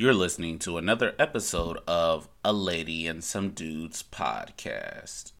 [0.00, 5.32] You're listening to another episode of A Lady and Some Dudes podcast.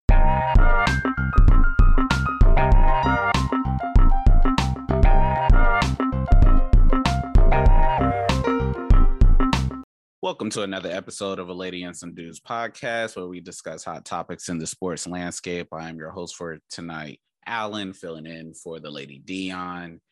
[10.20, 14.04] Welcome to another episode of A Lady and Some Dudes podcast, where we discuss hot
[14.04, 15.68] topics in the sports landscape.
[15.72, 20.02] I am your host for tonight, Alan, filling in for the Lady Dion.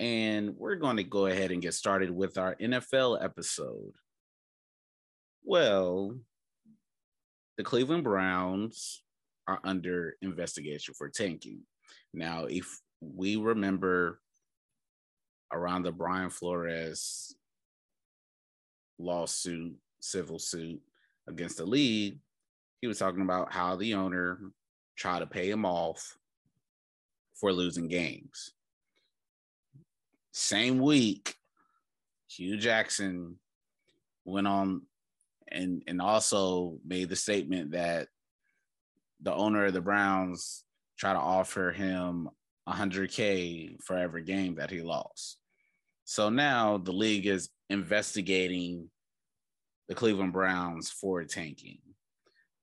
[0.00, 3.92] And we're going to go ahead and get started with our NFL episode.
[5.44, 6.16] Well,
[7.58, 9.02] the Cleveland Browns
[9.46, 11.60] are under investigation for tanking.
[12.14, 14.20] Now, if we remember
[15.52, 17.34] around the Brian Flores
[18.98, 20.80] lawsuit, civil suit
[21.28, 22.18] against the league,
[22.80, 24.38] he was talking about how the owner
[24.96, 26.16] tried to pay him off
[27.34, 28.54] for losing games.
[30.32, 31.34] Same week,
[32.28, 33.36] Hue Jackson
[34.24, 34.82] went on
[35.48, 38.08] and and also made the statement that
[39.20, 40.64] the owner of the Browns
[40.96, 42.28] tried to offer him
[42.68, 45.38] 100k for every game that he lost.
[46.04, 48.88] So now the league is investigating
[49.88, 51.78] the Cleveland Browns for tanking.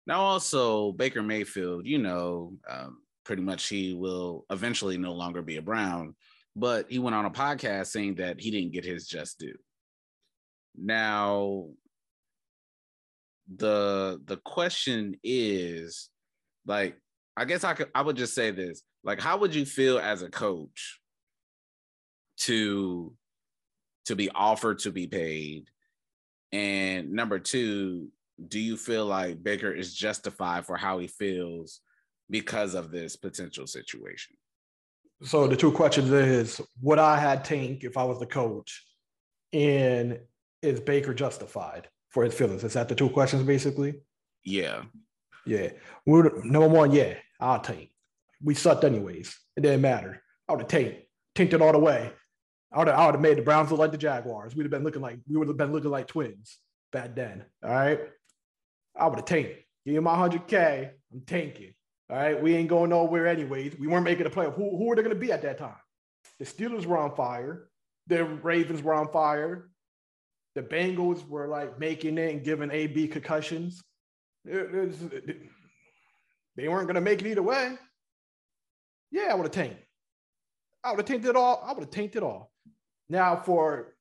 [0.05, 5.57] Now, also Baker Mayfield, you know, um, pretty much he will eventually no longer be
[5.57, 6.15] a Brown,
[6.57, 9.57] but he went on a podcast saying that he didn't get his just due.
[10.75, 11.67] Now,
[13.55, 16.09] the the question is
[16.65, 16.97] like
[17.37, 18.81] I guess I could I would just say this.
[19.03, 20.99] Like how would you feel as a coach
[22.39, 23.13] to
[24.05, 25.69] to be offered to be paid?
[26.51, 28.07] And number 2,
[28.47, 31.81] do you feel like Baker is justified for how he feels
[32.29, 34.37] because of this potential situation?
[35.23, 38.83] So the two questions is would I had Tank if I was the coach?
[39.53, 40.19] And
[40.61, 41.87] is Baker justified?
[42.09, 42.63] for his feelings.
[42.63, 44.01] Is that the two questions basically?
[44.43, 44.83] Yeah.
[45.45, 45.69] Yeah.
[46.05, 47.91] We're, number one, yeah, I'll tank.
[48.41, 49.37] We sucked anyways.
[49.55, 50.23] It didn't matter.
[50.47, 50.97] I would have tanked,
[51.35, 52.11] tanked it all the way.
[52.73, 54.55] I would have, I would have made the Browns look like the Jaguars.
[54.55, 56.57] We'd have been looking like we would have been looking like twins
[56.91, 57.45] back then.
[57.63, 57.99] All right.
[58.95, 59.53] I would have tanked.
[59.85, 60.89] Give me my 100K.
[61.13, 61.73] I'm tanking.
[62.09, 62.41] All right.
[62.41, 63.77] We ain't going nowhere anyways.
[63.77, 64.55] We weren't making a playoff.
[64.55, 65.75] Who, who were they going to be at that time?
[66.39, 67.69] The Steelers were on fire.
[68.07, 69.69] The Ravens were on fire
[70.57, 73.83] the Bengals were like making it and giving AB concussions.
[74.43, 74.73] It,
[75.13, 75.41] it,
[76.55, 77.75] they weren't going to make it either way.
[79.11, 79.79] Yeah, I would have tanked.
[80.83, 81.61] I would have tanked it all.
[81.63, 82.51] I would have tanked it all.
[83.07, 83.93] Now, for,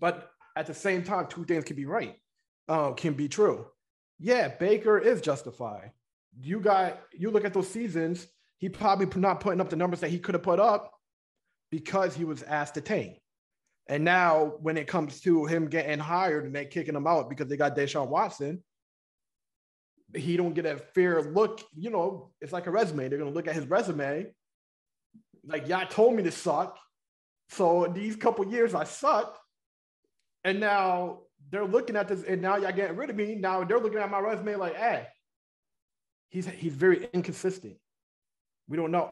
[0.00, 2.16] but at the same time, two things can be right,
[2.68, 3.64] uh, can be true.
[4.18, 5.92] Yeah, Baker is justified.
[6.40, 8.26] You got, you look at those seasons,
[8.58, 10.92] he probably not putting up the numbers that he could have put up
[11.70, 13.18] because he was asked to tank.
[13.88, 17.48] And now, when it comes to him getting hired and they kicking him out because
[17.48, 18.62] they got Deshaun Watson,
[20.14, 21.62] he don't get a fair look.
[21.74, 23.08] You know, it's like a resume.
[23.08, 24.26] They're gonna look at his resume,
[25.46, 26.78] like y'all told me to suck.
[27.50, 29.38] So these couple years I sucked,
[30.44, 33.36] and now they're looking at this, and now y'all getting rid of me.
[33.36, 35.06] Now they're looking at my resume like, hey,
[36.30, 37.76] he's he's very inconsistent.
[38.68, 39.10] We don't know.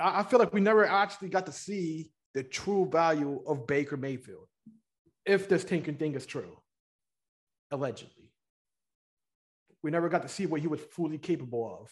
[0.00, 3.96] I, I feel like we never actually got to see the true value of Baker
[3.96, 4.48] Mayfield,
[5.24, 6.58] if this tanking thing is true,
[7.70, 8.32] allegedly.
[9.82, 11.90] We never got to see what he was fully capable of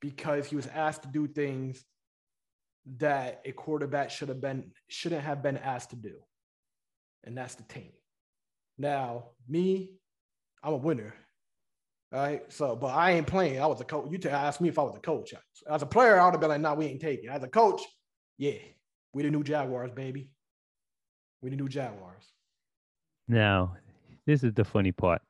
[0.00, 1.82] because he was asked to do things
[2.98, 6.16] that a quarterback should have been shouldn't have been asked to do.
[7.24, 7.92] And that's the team.
[8.76, 9.92] Now, me,
[10.62, 11.14] I'm a winner.
[12.14, 12.42] All right.
[12.52, 13.60] So, but I ain't playing.
[13.60, 14.06] I was a coach.
[14.08, 15.34] You to ask me if I was a coach.
[15.68, 17.28] As a player, I would have been like, nah, we ain't taking.
[17.28, 17.82] As a coach,
[18.38, 18.58] yeah,
[19.12, 20.30] we the new Jaguars, baby.
[21.42, 22.22] We the new Jaguars.
[23.26, 23.74] Now,
[24.26, 25.22] this is the funny part.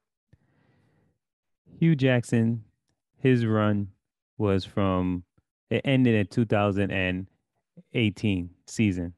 [1.78, 2.62] Hue Jackson,
[3.16, 3.89] his run
[4.37, 5.25] was from
[5.71, 9.15] it ended in 2018 season,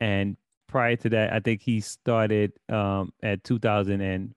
[0.00, 0.36] and
[0.66, 4.34] prior to that, I think he started um, at 2016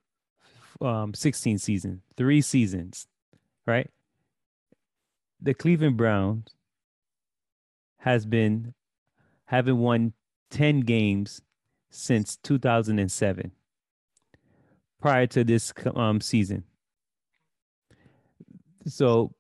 [0.81, 3.07] um, 16 season, three seasons,
[3.65, 3.89] right?
[5.41, 6.56] The Cleveland Browns
[8.00, 8.74] has been
[9.45, 10.13] having won
[10.51, 11.41] 10 games
[11.89, 13.51] since 2007
[15.01, 16.63] prior to this um, season.
[18.88, 19.33] So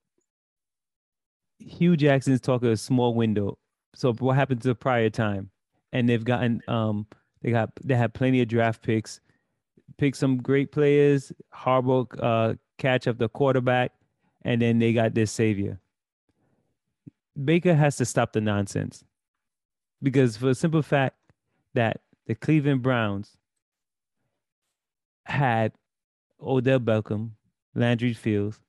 [1.59, 3.57] Hue Jackson's talking a small window.
[3.93, 5.49] So what happened to the prior time?
[5.91, 7.07] And they've gotten um
[7.41, 9.21] they got they have plenty of draft picks,
[9.97, 13.91] pick some great players, Harbaugh uh catch up the quarterback,
[14.43, 15.79] and then they got this savior.
[17.43, 19.03] Baker has to stop the nonsense
[20.01, 21.15] because for the simple fact
[21.73, 23.37] that the Cleveland Browns
[25.25, 25.73] had
[26.41, 27.31] Odell Beckham,
[27.75, 28.59] Landry Fields,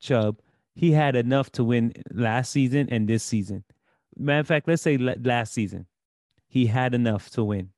[0.00, 0.40] Chubb.
[0.74, 3.64] He had enough to win last season and this season.
[4.16, 5.86] Matter of fact, let's say last season,
[6.48, 7.70] he had enough to win,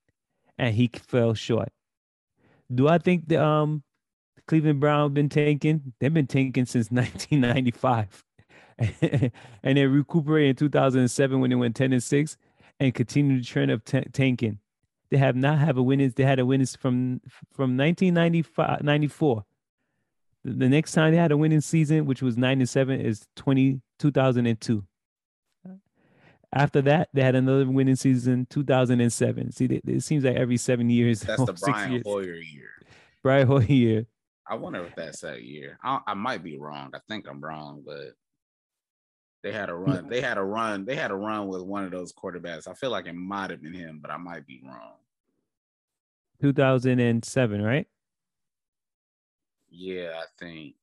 [0.59, 1.70] and he fell short.
[2.74, 3.82] Do I think the um
[4.46, 5.92] Cleveland Brown been tanking?
[6.00, 8.24] They've been tanking since 1995,
[9.62, 12.36] and they recuperated in 2007 when they went 10 and six,
[12.80, 14.58] and continued the trend of t- tanking.
[15.10, 16.14] They have not have a winners.
[16.14, 17.20] They had a winners from
[17.52, 19.44] from 1995 94.
[20.44, 24.84] The, the next time they had a winning season, which was 97, is 20 2002.
[26.56, 29.53] After that, they had another winning season, 2007.
[29.53, 31.20] See, it, it seems like every seven years.
[31.20, 32.05] That's the Brian years.
[32.06, 32.70] Hoyer year.
[33.23, 34.06] Brian Hoyer year.
[34.49, 35.79] I wonder if that's that year.
[35.85, 36.93] I, I might be wrong.
[36.94, 38.14] I think I'm wrong, but
[39.43, 40.08] they had a run.
[40.08, 40.87] They had a run.
[40.87, 42.67] They had a run with one of those quarterbacks.
[42.67, 44.94] I feel like it might have been him, but I might be wrong.
[46.41, 47.87] 2007, right?
[49.69, 50.76] Yeah, I think.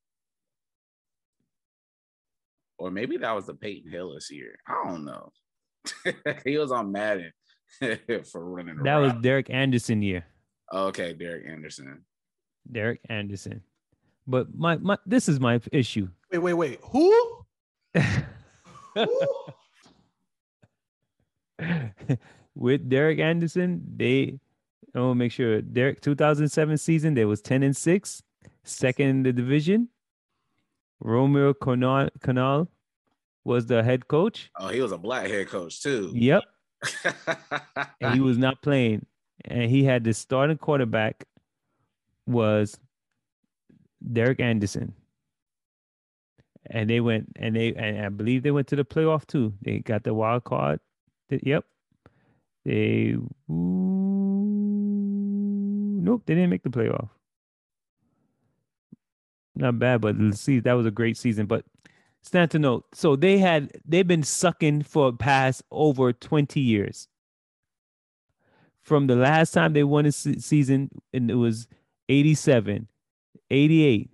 [2.78, 4.60] Or maybe that was the Peyton Hillis year.
[4.68, 5.32] I don't know.
[6.46, 7.32] he was on Madden
[8.32, 8.78] for running.
[8.84, 10.26] That was Derek Anderson year.
[10.72, 12.04] Okay, Derek Anderson.
[12.72, 13.62] Derek Anderson.
[14.26, 16.08] But my my this is my issue.
[16.32, 16.80] Wait, wait, wait.
[16.82, 17.46] Who?
[18.96, 19.28] Who?
[22.56, 24.40] With Derek Anderson, they
[24.96, 28.24] I oh make sure Derek 2007 season they was 10 and 6,
[28.64, 29.90] second in the division.
[31.00, 32.68] Romeo Crennel, Crennel
[33.44, 34.50] was the head coach.
[34.60, 36.12] Oh, he was a black head coach too.
[36.14, 36.44] Yep.
[38.02, 39.06] and he was not playing.
[39.46, 41.26] And he had the starting quarterback
[42.26, 42.80] was
[44.12, 44.94] Derek Anderson.
[46.70, 49.54] And they went and they and I believe they went to the playoff too.
[49.62, 50.80] They got the wild card.
[51.30, 51.66] Yep.
[52.64, 54.54] They ooh,
[56.02, 57.10] nope, they didn't make the playoff.
[59.56, 61.46] Not bad, but see, that was a great season.
[61.46, 61.66] But
[62.24, 62.86] stand to note.
[62.94, 67.08] So they had they've been sucking for past over 20 years.
[68.82, 71.68] From the last time they won a season, and it was
[72.10, 72.88] 87,
[73.50, 74.10] 88.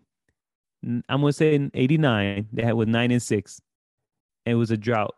[0.83, 2.49] I'm gonna say in 89.
[2.53, 3.61] They had was nine and six.
[4.45, 5.15] And it was a drought.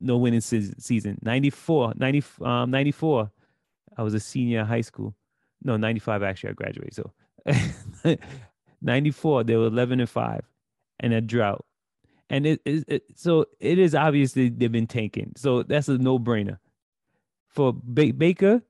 [0.00, 1.18] No winning season.
[1.22, 3.30] 94, 90, um, 94.
[3.96, 5.14] I was a senior in high school.
[5.64, 6.50] No, 95 actually.
[6.50, 6.94] I graduated.
[6.94, 7.12] So
[8.82, 10.51] 94, they were 11 and 5
[11.02, 11.64] and a drought.
[12.30, 15.32] And it, it so it is obviously they've been tanking.
[15.36, 16.58] So that's a no brainer.
[17.48, 18.62] For ba- Baker,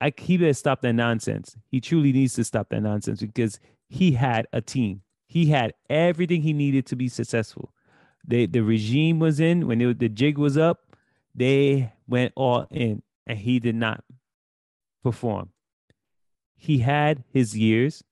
[0.00, 1.56] I, he better stop that nonsense.
[1.70, 5.02] He truly needs to stop that nonsense because he had a team.
[5.26, 7.72] He had everything he needed to be successful.
[8.26, 10.96] They, the regime was in when the jig was up.
[11.34, 14.02] They went all in, and he did not
[15.02, 15.50] perform.
[16.56, 18.02] He had his years.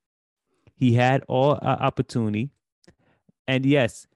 [0.74, 2.50] He had all uh, opportunity
[3.52, 4.06] and yes,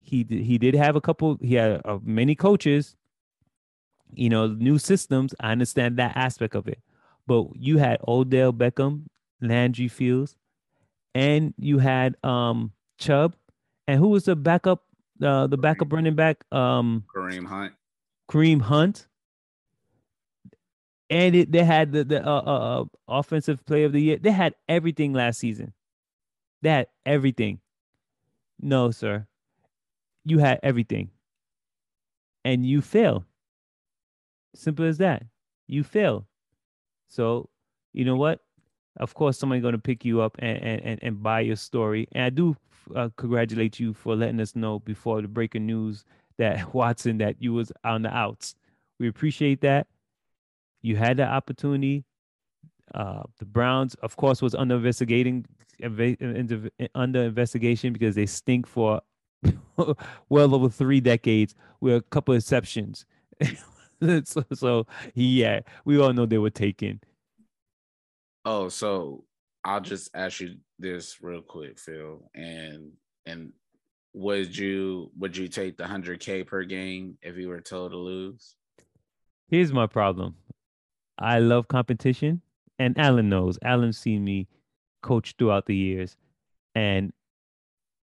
[0.00, 1.38] he he did have a couple.
[1.40, 2.96] He had uh, many coaches.
[4.12, 5.32] You know, new systems.
[5.38, 6.80] I understand that aspect of it,
[7.28, 9.04] but you had Odell Beckham,
[9.40, 10.34] Landry Fields,
[11.14, 13.36] and you had um Chubb,
[13.86, 14.82] and who was the backup?
[15.22, 17.74] Uh, the backup running back, um, Kareem Hunt.
[18.28, 19.06] Kareem Hunt,
[21.10, 24.16] and it, they had the the uh, uh, uh offensive play of the year.
[24.16, 25.74] They had everything last season.
[26.62, 27.60] They had everything.
[28.60, 29.26] No, sir.
[30.24, 31.10] You had everything.
[32.44, 33.24] And you fail.
[34.54, 35.24] Simple as that.
[35.66, 36.26] You fail.
[37.08, 37.48] So,
[37.92, 38.40] you know what?
[38.98, 42.08] Of course, somebody's going to pick you up and, and, and buy your story.
[42.12, 42.56] And I do
[42.94, 46.04] uh, congratulate you for letting us know before the breaking news
[46.38, 48.54] that Watson, that you was on the outs.
[48.98, 49.86] We appreciate that.
[50.82, 52.04] You had the opportunity.
[52.94, 55.46] Uh, the Browns, of course, was under investigating
[56.94, 59.00] under investigation because they stink for
[60.28, 63.06] well over three decades, with a couple exceptions.
[64.24, 67.00] so, so, yeah, we all know they were taken.
[68.44, 69.24] Oh, so
[69.64, 72.92] I'll just ask you this real quick, Phil, and
[73.26, 73.52] and
[74.12, 77.98] would you would you take the hundred K per game if you were told to
[77.98, 78.56] lose?
[79.48, 80.36] Here's my problem.
[81.18, 82.40] I love competition,
[82.78, 83.58] and Alan knows.
[83.62, 84.48] Alan's seen me
[85.02, 86.16] coach throughout the years,
[86.74, 87.12] and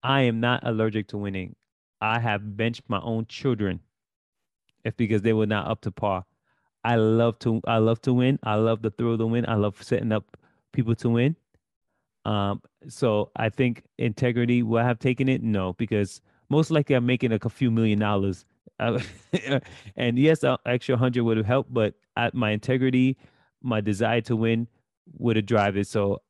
[0.02, 1.56] I am not allergic to winning.
[2.00, 3.80] I have benched my own children
[4.84, 6.24] if because they were not up to par.
[6.84, 8.38] I love to I love to win.
[8.42, 9.44] I love the thrill to win.
[9.48, 10.36] I love setting up
[10.72, 11.36] people to win.
[12.24, 15.42] Um, so I think integrity will have taken it.
[15.42, 18.44] No, because most likely I'm making a few million dollars.
[19.96, 21.94] And yes, an extra hundred would have helped, but
[22.32, 23.18] my integrity,
[23.62, 24.68] my desire to win
[25.18, 25.86] would have drive it.
[25.86, 26.22] So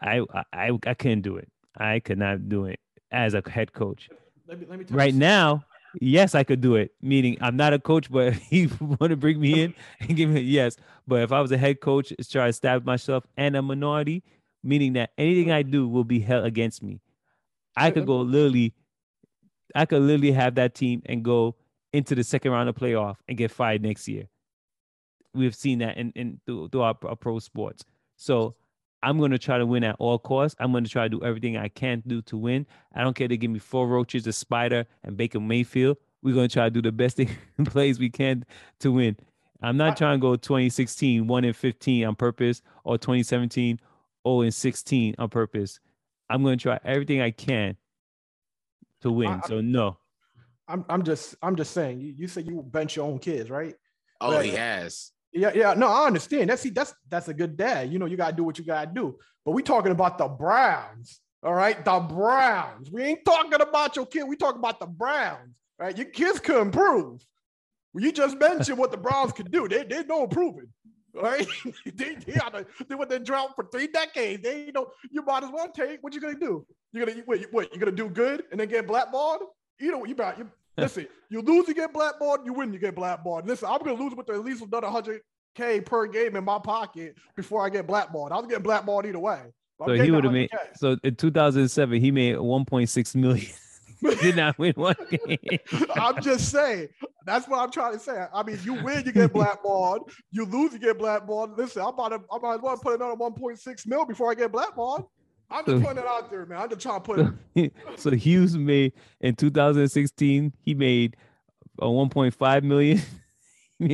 [0.00, 0.22] I
[0.52, 1.48] I I couldn't do it.
[1.76, 4.08] I could not do it as a head coach.
[4.48, 5.64] Let me, let me Right you now,
[6.00, 6.92] yes, I could do it.
[7.02, 10.30] Meaning, I'm not a coach, but if he want to bring me in and give
[10.30, 10.76] me a yes.
[11.06, 14.22] But if I was a head coach, try to establish myself and a minority,
[14.62, 17.00] meaning that anything I do will be held against me.
[17.76, 18.74] I could go literally,
[19.74, 21.56] I could literally have that team and go
[21.92, 24.28] into the second round of playoff and get fired next year.
[25.34, 27.84] We've seen that in, in through, through our, our pro sports.
[28.16, 28.54] So
[29.02, 30.56] I'm going to try to win at all costs.
[30.58, 32.66] I'm going to try to do everything I can do to win.
[32.94, 33.28] I don't care.
[33.28, 35.98] to give me four roaches, a spider, and Baker Mayfield.
[36.22, 37.28] We're going to try to do the best thing
[37.66, 38.44] plays we can
[38.80, 39.16] to win.
[39.62, 43.78] I'm not trying to go 2016, 1 and 15 on purpose, or 2017,
[44.26, 45.78] 0 and 16 on purpose.
[46.28, 47.76] I'm going to try everything I can
[49.02, 49.28] to win.
[49.28, 49.98] I- so, no.
[50.68, 52.00] I'm I'm just I'm just saying.
[52.00, 53.76] You, you said you bench your own kids, right?
[54.20, 54.46] Oh, Right.
[54.46, 55.12] he has.
[55.32, 55.74] Yeah, yeah.
[55.74, 56.50] No, I understand.
[56.50, 57.92] That's see, that's that's a good dad.
[57.92, 59.18] You know, you gotta do what you gotta do.
[59.44, 61.84] But we talking about the Browns, all right?
[61.84, 62.90] The Browns.
[62.90, 64.24] We ain't talking about your kid.
[64.24, 65.96] We talking about the Browns, right?
[65.96, 67.24] Your kids could improve.
[67.92, 69.68] Well, you just mentioned what the Browns could do.
[69.68, 70.68] They they no improving.
[71.14, 71.46] Right,
[71.86, 74.42] they they, a, they were in drought for three decades.
[74.42, 76.02] They you know you might as well take.
[76.02, 76.66] What you gonna do?
[76.92, 77.40] You're gonna what?
[77.52, 79.40] What you gonna do good and then get blackballed?
[79.78, 81.06] You know you about you listen.
[81.28, 82.40] You lose, you get blackballed.
[82.44, 83.46] You win, you get blackballed.
[83.46, 85.20] Listen, I'm gonna lose with at least another hundred
[85.54, 88.32] k per game in my pocket before I get blackballed.
[88.32, 89.42] I was getting blackballed either way.
[89.84, 90.50] So he would have made.
[90.76, 93.52] So in 2007, he made 1.6 million.
[94.20, 95.58] Did not win one game.
[95.94, 96.88] I'm just saying.
[97.24, 98.26] That's what I'm trying to say.
[98.32, 100.10] I mean, you win, you get blackballed.
[100.30, 101.58] You lose, you get blackballed.
[101.58, 104.52] Listen, I'm about to, I might as well put another 1.6 mil before I get
[104.52, 105.06] blackballed.
[105.50, 106.58] I'm just So- putting it out there, man.
[106.60, 107.72] I'm just trying to put it.
[107.96, 111.16] so Hughes made in 2016 he made
[111.78, 113.00] a 1.5 million.
[113.78, 113.88] then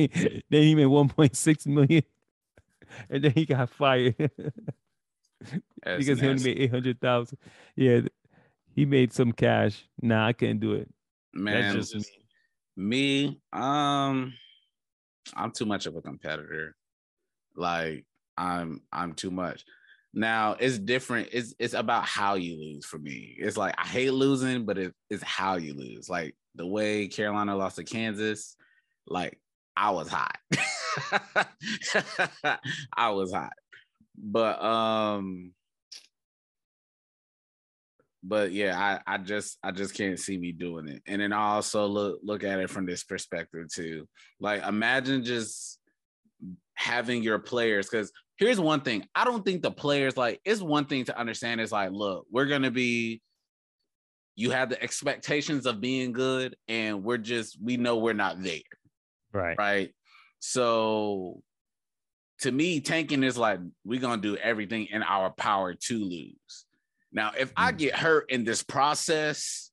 [0.49, 2.03] he made 1.6 million,
[3.09, 7.37] and then he got fired That's because he only made 800,000.
[7.75, 8.01] Yeah,
[8.73, 9.83] he made some cash.
[10.01, 10.89] Nah, I can't do it.
[11.33, 12.11] Man, That's just just
[12.77, 13.41] me.
[13.51, 14.33] Um,
[15.35, 16.75] I'm too much of a competitor.
[17.55, 18.05] Like
[18.37, 19.65] I'm, I'm too much.
[20.13, 21.29] Now it's different.
[21.31, 23.35] It's it's about how you lose for me.
[23.37, 26.07] It's like I hate losing, but it, it's how you lose.
[26.07, 28.55] Like the way Carolina lost to Kansas,
[29.07, 29.39] like
[29.75, 30.37] I was hot.
[32.95, 33.53] I was hot.
[34.15, 35.53] But um
[38.23, 41.01] but yeah, I, I just I just can't see me doing it.
[41.07, 44.07] And then I also look look at it from this perspective too.
[44.39, 45.79] Like imagine just
[46.75, 49.05] having your players because here's one thing.
[49.15, 52.45] I don't think the players like it's one thing to understand is like, look, we're
[52.47, 53.21] gonna be
[54.35, 58.59] you have the expectations of being good, and we're just we know we're not there
[59.31, 59.57] Right.
[59.57, 59.95] right?
[60.39, 61.41] So
[62.39, 66.65] to me, tanking is like we're gonna do everything in our power to lose.
[67.11, 67.77] Now, if I Mm.
[67.77, 69.71] get hurt in this process,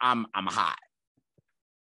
[0.00, 0.78] I'm I'm hot.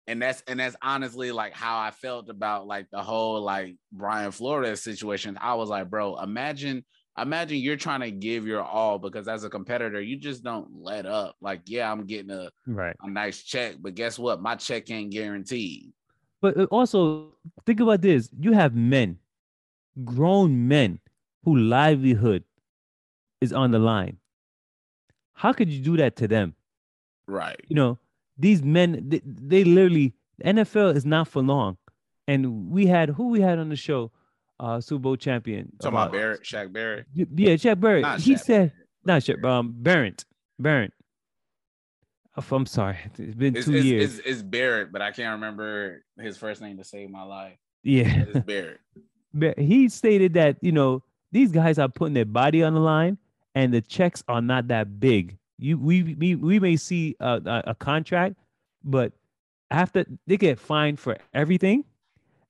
[0.07, 4.31] And that's and that's honestly like how I felt about like the whole like Brian
[4.31, 5.37] Flores situation.
[5.39, 6.83] I was like, bro, imagine
[7.21, 11.05] imagine you're trying to give your all because as a competitor, you just don't let
[11.05, 11.35] up.
[11.41, 12.95] Like, yeah, I'm getting a, Right.
[13.01, 14.41] a nice check, but guess what?
[14.41, 15.91] My check ain't guaranteed.
[16.41, 17.33] But uh, also
[17.65, 19.19] think about this: you have men,
[20.03, 20.99] grown men,
[21.43, 22.43] who livelihood
[23.39, 24.17] is on the line.
[25.33, 26.55] How could you do that to them?
[27.27, 27.59] Right.
[27.67, 27.99] You know,
[28.41, 31.77] these men, they, they literally NFL is not for long.
[32.27, 34.11] And we had who we had on the show,
[34.59, 35.71] uh, Super Bowl champion.
[35.81, 37.05] Talking about uh, Barrett, Shaq Barrett.
[37.13, 38.01] Yeah, Shaq Barrett.
[38.03, 40.25] Not he Shaq said, not Shaq, um, Barrett,
[40.59, 40.93] Barrett.
[42.51, 44.19] I'm sorry, it's been It's, two it's, years.
[44.19, 47.57] it's, it's Barrett, but I can't remember his first name to save my life.
[47.83, 48.79] yeah, It's Barrett.
[49.57, 53.17] He stated that you know these guys are putting their body on the line,
[53.55, 55.37] and the checks are not that big.
[55.61, 58.35] You we we, we may see a, a, a contract,
[58.83, 59.13] but
[59.69, 61.85] after they get fined for everything.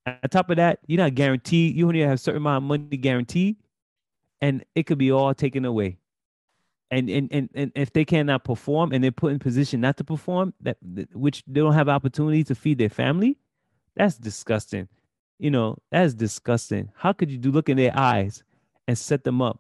[0.08, 1.76] On top of that, you're not guaranteed.
[1.76, 3.58] You only have a certain amount of money guaranteed,
[4.42, 6.00] and it could be all taken away.
[6.90, 10.04] And and and, and if they cannot perform and they're put in position not to
[10.04, 10.78] perform, that
[11.14, 13.38] which they don't have opportunity to feed their family,
[13.96, 14.88] that's disgusting.
[15.38, 16.92] You know, that's disgusting.
[16.96, 18.44] How could you do look in their eyes
[18.88, 19.60] and set them up,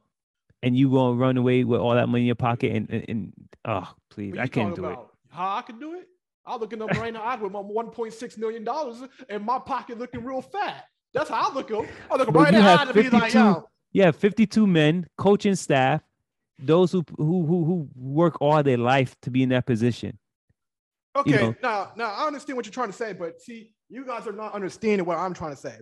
[0.63, 3.33] and you gonna run away with all that money in your pocket and and, and
[3.65, 4.99] oh please, I can't do it.
[5.29, 6.07] How I can do it?
[6.45, 7.21] I'm looking up right now.
[7.21, 10.85] I with my 1.6 million dollars and my pocket looking real fat.
[11.13, 11.85] That's how I look up.
[12.09, 15.55] I look right you now have to be like, 52 yo, Yeah, 52 men, coaching
[15.55, 16.01] staff,
[16.57, 20.17] those who who who who work all their life to be in that position.
[21.15, 21.55] okay, know.
[21.61, 24.53] now, now I understand what you're trying to say, but see, you guys are not
[24.53, 25.77] understanding what I'm trying to say.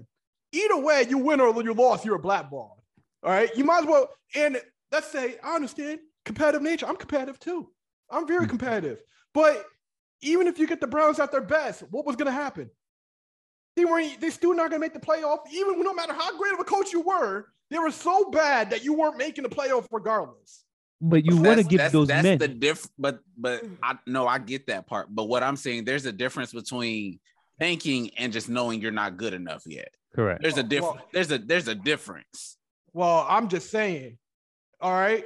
[0.51, 2.78] Either way, you win or you lost, you're a blackball.
[3.23, 4.09] All right, you might as well.
[4.35, 4.61] And
[4.91, 6.85] let's say I understand competitive nature.
[6.87, 7.69] I'm competitive too.
[8.09, 8.49] I'm very mm-hmm.
[8.49, 9.01] competitive.
[9.33, 9.65] But
[10.21, 12.69] even if you get the Browns at their best, what was going to happen?
[13.75, 14.19] They weren't.
[14.19, 15.39] They still not going to make the playoff.
[15.53, 18.83] Even no matter how great of a coach you were, they were so bad that
[18.83, 20.65] you weren't making the playoff regardless.
[21.01, 22.37] But you want to give that's, those that's men.
[22.39, 22.85] the diff.
[22.97, 23.77] But but mm.
[23.81, 25.07] I no, I get that part.
[25.09, 27.19] But what I'm saying, there's a difference between
[27.57, 29.89] thinking and just knowing you're not good enough yet.
[30.13, 30.41] Correct.
[30.41, 30.95] There's a difference.
[30.95, 32.57] well- there's a there's a difference.
[32.93, 34.17] Well, I'm just saying.
[34.81, 35.25] All right,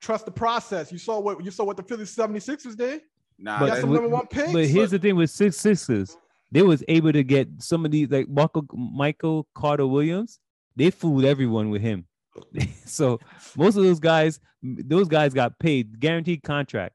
[0.00, 0.92] trust the process.
[0.92, 3.02] You saw what you saw what the Phillies 76ers did.
[3.38, 4.52] Nah, But got that- some number one picks.
[4.52, 6.16] But here's the thing with Six six sixes,
[6.52, 10.38] they was able to get some of these like Michael Michael Carter Williams.
[10.76, 12.06] They fooled everyone with him.
[12.86, 13.18] so
[13.56, 16.94] most of those guys, those guys got paid guaranteed contract.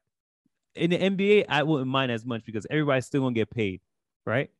[0.74, 3.80] In the NBA, I wouldn't mind as much because everybody's still gonna get paid,
[4.24, 4.50] right?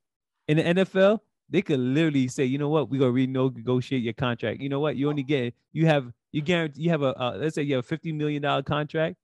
[0.48, 4.60] In the NFL, they could literally say, you know what, we're gonna renegotiate your contract.
[4.60, 7.54] You know what, you only get you have you guarantee you have a uh, let's
[7.54, 9.16] say you have a fifty million dollar contract,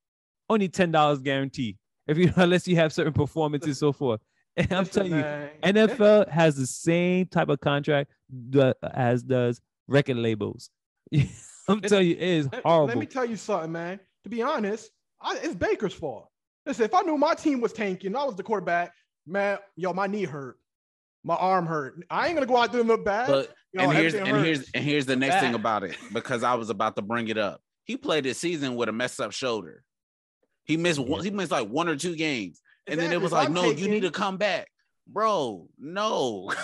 [0.49, 1.77] only ten dollars guarantee
[2.07, 4.21] if you unless you have certain performances and so forth.
[4.57, 5.25] And I'm telling you,
[5.65, 8.13] NFL has the same type of contract
[8.85, 10.71] as does record labels.
[11.69, 12.87] I'm telling you, it is horrible.
[12.87, 13.99] let me tell you something, man.
[14.23, 16.29] To be honest, I, it's Baker's fault.
[16.67, 18.93] Listen, if I knew my team was tanking, I was the quarterback,
[19.27, 20.57] man, yo, my knee hurt,
[21.25, 22.05] my arm hurt.
[22.11, 23.27] I ain't gonna go out there and look bad.
[23.29, 26.43] but Yo, and here's everything and here's and here's the next thing about it because
[26.45, 27.61] I was about to bring it up.
[27.85, 29.83] He played this season with a messed up shoulder.
[30.65, 33.49] He missed one, he missed like one or two games, and then it was like,
[33.49, 34.69] I'm no, you need to come back,
[35.07, 35.69] bro.
[35.79, 36.53] No.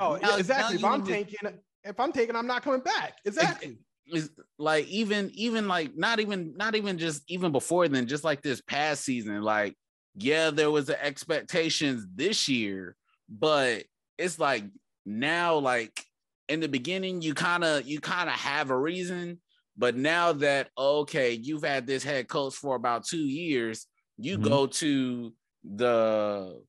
[0.00, 0.78] Oh, Now- exactly.
[0.78, 3.18] now If I'm taking, need tanking, if I'm taking, I'm not coming back.
[3.24, 3.78] Exactly.
[4.06, 8.42] is like even even like not even not even just even before then just like
[8.42, 9.76] this past season like
[10.16, 12.96] yeah there was the expectations this year
[13.28, 13.84] but
[14.18, 14.64] it's like
[15.06, 16.04] now like
[16.48, 19.40] in the beginning you kind of you kind of have a reason
[19.76, 23.86] but now that okay you've had this head coach for about two years
[24.18, 24.44] you Mhm.
[24.44, 25.32] go to
[25.64, 26.62] the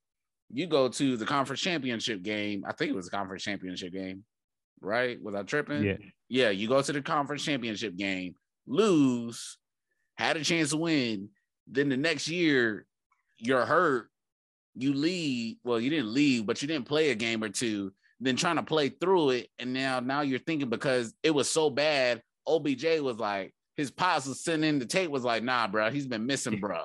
[0.49, 4.23] you go to the conference championship game i think it was a conference championship game
[4.81, 5.97] right was i tripping yeah,
[6.29, 8.35] yeah, you go to the conference championship game,
[8.65, 9.57] lose,
[10.15, 11.29] had a chance to win.
[11.67, 12.87] Then the next year,
[13.37, 14.09] you're hurt.
[14.75, 15.57] You leave.
[15.63, 17.91] Well, you didn't leave, but you didn't play a game or two.
[18.19, 21.69] Then trying to play through it, and now now you're thinking because it was so
[21.69, 22.21] bad.
[22.47, 26.07] OBJ was like his pops was sending in the tape was like, nah, bro, he's
[26.07, 26.83] been missing, bro.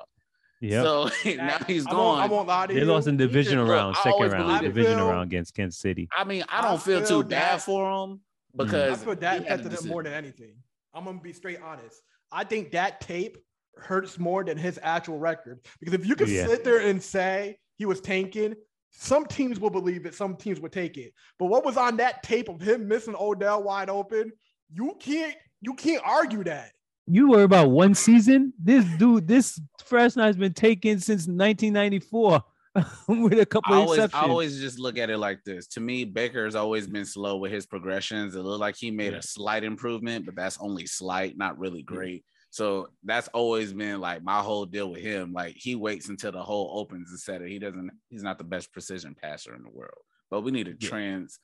[0.61, 0.81] yeah.
[0.83, 2.29] So now he's I won't, I gone.
[2.29, 2.85] won't lie to they you.
[2.85, 5.79] lost in He divisional just- round, I second round, believe- divisional feel- round against Kansas
[5.79, 6.07] City.
[6.15, 8.19] I mean, I I don't feel, feel too bad for him
[8.55, 10.53] because I because feel that he had a affected him more than anything.
[10.93, 12.01] I'm gonna be straight honest.
[12.31, 13.37] I think that tape
[13.77, 16.47] hurts more than his actual record because if you could Yeah.
[16.47, 18.55] sit there and say he was tanking,
[18.91, 21.13] some teams will believe it, some teams would take it.
[21.39, 24.31] But what was on that tape of him missing Odell wide open?
[24.71, 26.71] You can't you can't argue that.
[27.07, 28.53] You worry about one season?
[28.61, 32.43] This dude, this fresh night's been taken since 1994
[33.07, 35.67] with a couple I of always, I always just look at it like this.
[35.69, 38.35] To me, Baker has always been slow with his progressions.
[38.35, 42.25] It looked like he made a slight improvement, but that's only slight, not really great.
[42.51, 45.33] So that's always been like my whole deal with him.
[45.33, 47.91] Like he waits until the hole opens instead of he doesn't.
[48.09, 50.01] He's not the best precision passer in the world.
[50.31, 50.89] But we need Yeah.
[50.89, 51.39] trans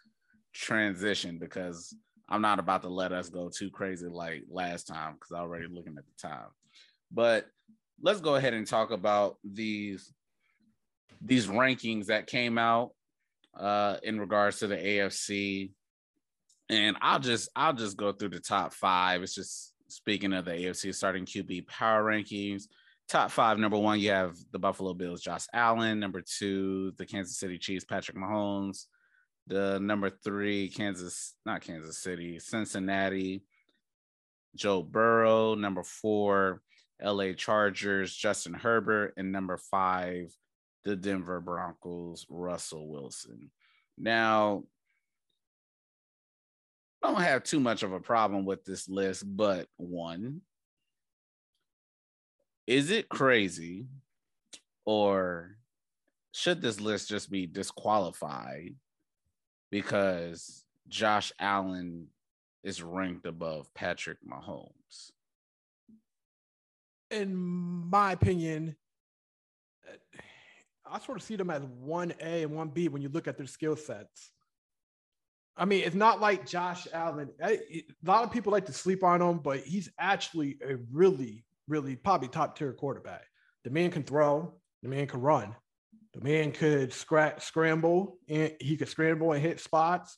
[0.53, 1.95] transition because
[2.27, 5.67] I'm not about to let us go too crazy like last time because I already
[5.67, 6.47] looking at the time.
[7.11, 7.45] But
[8.01, 10.11] let's go ahead and talk about these
[11.21, 12.91] these rankings that came out
[13.57, 15.71] uh in regards to the AFC.
[16.69, 19.21] And I'll just I'll just go through the top five.
[19.21, 22.63] It's just speaking of the AFC starting QB power rankings.
[23.07, 25.99] Top five, number one, you have the Buffalo Bills, Josh Allen.
[25.99, 28.85] Number two, the Kansas City Chiefs, Patrick Mahomes.
[29.47, 33.43] The number three, Kansas, not Kansas City, Cincinnati,
[34.55, 35.53] Joe Burrow.
[35.53, 36.61] Number four,
[36.99, 39.13] LA Chargers, Justin Herbert.
[39.17, 40.35] And number five,
[40.83, 43.51] the Denver Broncos, Russell Wilson.
[43.99, 44.63] Now,
[47.05, 50.41] I don't have too much of a problem with this list, but one,
[52.65, 53.85] is it crazy
[54.85, 55.55] or
[56.31, 58.73] should this list just be disqualified
[59.69, 62.07] because Josh Allen
[62.63, 65.11] is ranked above Patrick Mahomes?
[67.11, 68.75] In my opinion,
[70.89, 73.37] I sort of see them as one A and one B when you look at
[73.37, 74.31] their skill sets.
[75.57, 77.29] I mean, it's not like Josh Allen.
[77.41, 81.95] A lot of people like to sleep on him, but he's actually a really, really
[81.95, 83.23] probably top tier quarterback.
[83.63, 84.53] The man can throw.
[84.83, 85.55] The man can run.
[86.13, 90.17] The man could scra- scramble and he could scramble and hit spots.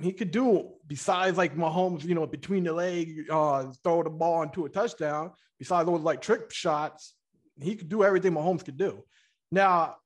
[0.00, 4.42] he could do besides like Mahomes, you know, between the leg, uh, throw the ball
[4.42, 5.32] into a touchdown.
[5.58, 7.14] Besides those like trick shots,
[7.60, 9.04] he could do everything Mahomes could do.
[9.52, 9.96] Now,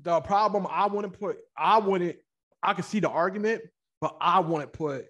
[0.00, 2.16] the problem I to put, I wouldn't,
[2.62, 3.62] I could see the argument,
[4.04, 5.06] but I wouldn't put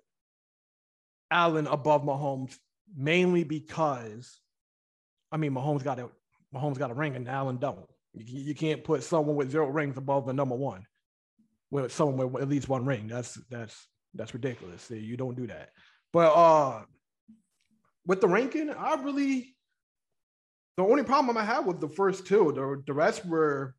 [1.29, 2.57] Allen above Mahomes
[2.97, 4.39] mainly because,
[5.33, 6.11] I mean, Mahomes got a
[6.55, 7.91] Mahomes got a ring and Allen don't.
[8.13, 10.87] You, you can't put someone with zero rings above the number one.
[11.73, 14.89] With someone with at least one ring, that's that's that's ridiculous.
[14.89, 15.71] You don't do that.
[16.13, 16.83] But uh
[18.07, 19.57] with the ranking, I really
[20.77, 22.53] the only problem I had was the first two.
[22.55, 23.75] The the rest were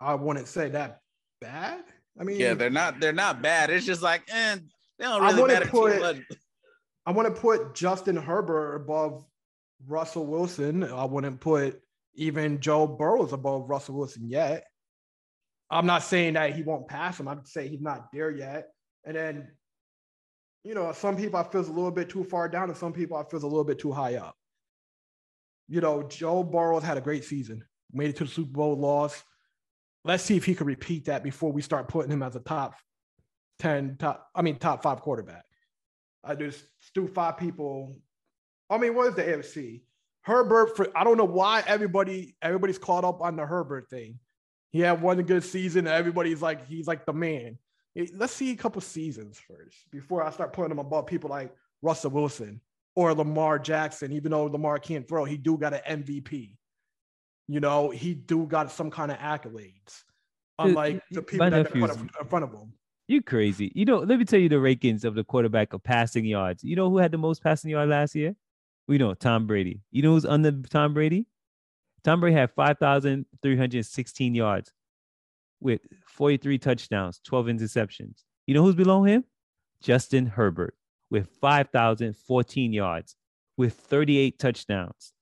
[0.00, 1.00] I wouldn't say that
[1.40, 1.82] bad.
[2.18, 3.70] I mean, yeah, they're not they're not bad.
[3.70, 4.64] It's just like, and eh,
[4.98, 6.16] they don't really matter put, too much.
[7.06, 9.24] I want to put Justin Herbert above
[9.86, 10.84] Russell Wilson.
[10.84, 11.80] I wouldn't put
[12.14, 14.64] even Joe Burrows above Russell Wilson yet.
[15.70, 17.28] I'm not saying that he won't pass him.
[17.28, 18.68] I'd say he's not there yet.
[19.04, 19.48] And then,
[20.62, 22.92] you know, some people I feel is a little bit too far down, and some
[22.92, 24.36] people I feel is a little bit too high up.
[25.68, 29.24] You know, Joe Burrows had a great season, made it to the Super Bowl, lost.
[30.04, 32.74] Let's see if he can repeat that before we start putting him as a top
[33.60, 35.44] 10, top, I mean, top five quarterback.
[36.22, 36.64] I just
[36.94, 37.96] do five people.
[38.68, 39.82] I mean, what is the AFC?
[40.22, 44.18] Herbert for I don't know why everybody everybody's caught up on the Herbert thing.
[44.70, 45.86] He had one good season.
[45.86, 47.58] everybody's like he's like the man.
[48.14, 52.10] Let's see a couple seasons first before I start putting him above people like Russell
[52.10, 52.60] Wilson
[52.96, 54.12] or Lamar Jackson.
[54.12, 56.56] Even though Lamar can't throw, he do got an MVP.
[57.48, 60.04] You know, he do got some kind of accolades,
[60.58, 62.72] unlike the people that put in front of him.
[63.06, 63.70] You crazy.
[63.74, 66.64] You know, let me tell you the rankings of the quarterback of passing yards.
[66.64, 68.34] You know who had the most passing yards last year?
[68.88, 69.80] We know Tom Brady.
[69.90, 71.26] You know who's under Tom Brady?
[72.02, 74.72] Tom Brady had 5,316 yards
[75.60, 78.24] with 43 touchdowns, 12 interceptions.
[78.46, 79.24] You know who's below him?
[79.80, 80.74] Justin Herbert
[81.10, 83.16] with 5,014 yards
[83.56, 85.13] with 38 touchdowns.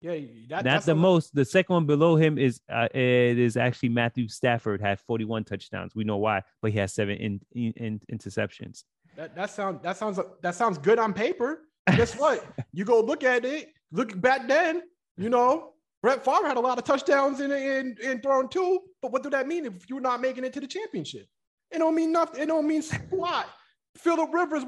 [0.00, 0.16] Yeah,
[0.50, 1.34] that, that's the most.
[1.34, 5.94] The second one below him is uh, it is actually Matthew Stafford had 41 touchdowns.
[5.96, 8.84] We know why, but he has seven in, in, in interceptions.
[9.16, 11.62] That that sounds that sounds that sounds good on paper.
[11.96, 12.44] Guess what?
[12.72, 13.70] you go look at it.
[13.90, 14.82] Look back then.
[15.16, 18.80] You know, Brett Favre had a lot of touchdowns in in in thrown too.
[19.02, 21.26] But what do that mean if you're not making it to the championship?
[21.72, 22.40] It don't mean nothing.
[22.40, 23.48] It don't mean squat.
[23.96, 24.64] Philip Rivers,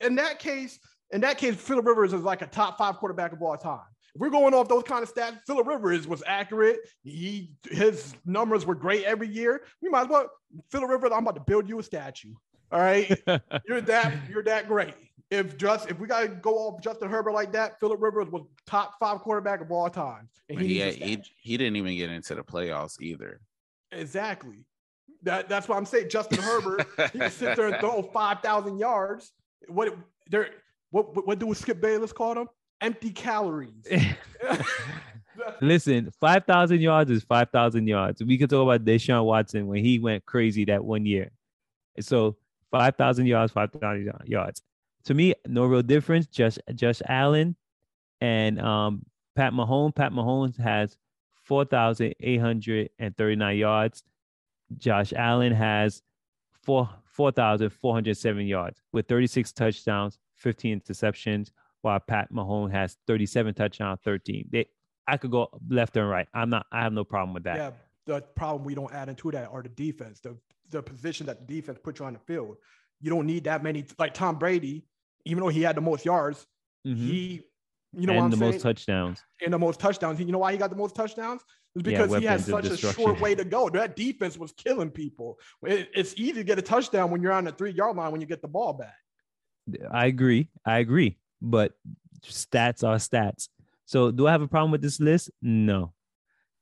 [0.00, 0.78] in that case,
[1.10, 3.80] in that case, Philip Rivers is like a top five quarterback of all time.
[4.14, 6.78] If we're going off those kind of stats, Philip Rivers was accurate.
[7.02, 9.62] He his numbers were great every year.
[9.82, 10.30] We might as well,
[10.70, 11.10] Philip Rivers.
[11.12, 12.34] I'm about to build you a statue.
[12.70, 13.08] All right,
[13.68, 14.94] you're that you're that great
[15.30, 18.94] if just if we gotta go off Justin Herbert like that, Philip Rivers was top
[19.00, 20.28] five quarterback of all time.
[20.48, 23.40] And he, he, he, he didn't even get into the playoffs either.
[23.92, 24.64] Exactly.
[25.22, 26.10] That that's what I'm saying.
[26.10, 29.32] Justin Herbert, he can sit there and throw five thousand yards.
[29.68, 29.96] What
[30.28, 30.50] there?
[30.90, 32.48] What what do Skip Bayless call them?
[32.80, 33.86] Empty calories.
[35.60, 38.22] Listen, five thousand yards is five thousand yards.
[38.22, 41.30] We could talk about Deshaun Watson when he went crazy that one year.
[42.00, 42.36] So
[42.70, 44.62] five thousand yards, five thousand yards
[45.04, 46.26] to me, no real difference.
[46.26, 47.54] Just Josh Allen
[48.20, 49.94] and um, Pat Mahomes.
[49.94, 50.96] Pat Mahomes has
[51.44, 54.02] 4,839 yards.
[54.78, 56.02] Josh Allen has
[56.62, 61.50] four 4,407 yards with 36 touchdowns, 15 interceptions,
[61.84, 64.48] while Pat Mahomes has 37 touchdowns, 13.
[64.50, 64.66] They,
[65.06, 66.26] I could go left and right.
[66.32, 66.66] I'm not.
[66.72, 67.56] I have no problem with that.
[67.56, 67.70] Yeah,
[68.06, 70.36] the problem we don't add into that are the defense, the
[70.70, 72.56] the position that the defense puts you on the field.
[73.00, 73.84] You don't need that many.
[73.98, 74.86] Like Tom Brady,
[75.26, 76.46] even though he had the most yards,
[76.86, 76.96] mm-hmm.
[76.96, 77.42] he,
[77.92, 78.52] you know, and the saying?
[78.52, 80.18] most touchdowns, and the most touchdowns.
[80.18, 81.42] You know why he got the most touchdowns?
[81.74, 83.68] It's because yeah, he had such a short way to go.
[83.68, 85.38] That defense was killing people.
[85.64, 88.22] It, it's easy to get a touchdown when you're on the three yard line when
[88.22, 88.94] you get the ball back.
[89.90, 90.48] I agree.
[90.64, 91.18] I agree.
[91.44, 91.72] But
[92.24, 93.48] stats are stats.
[93.84, 95.30] So do I have a problem with this list?
[95.42, 95.92] No.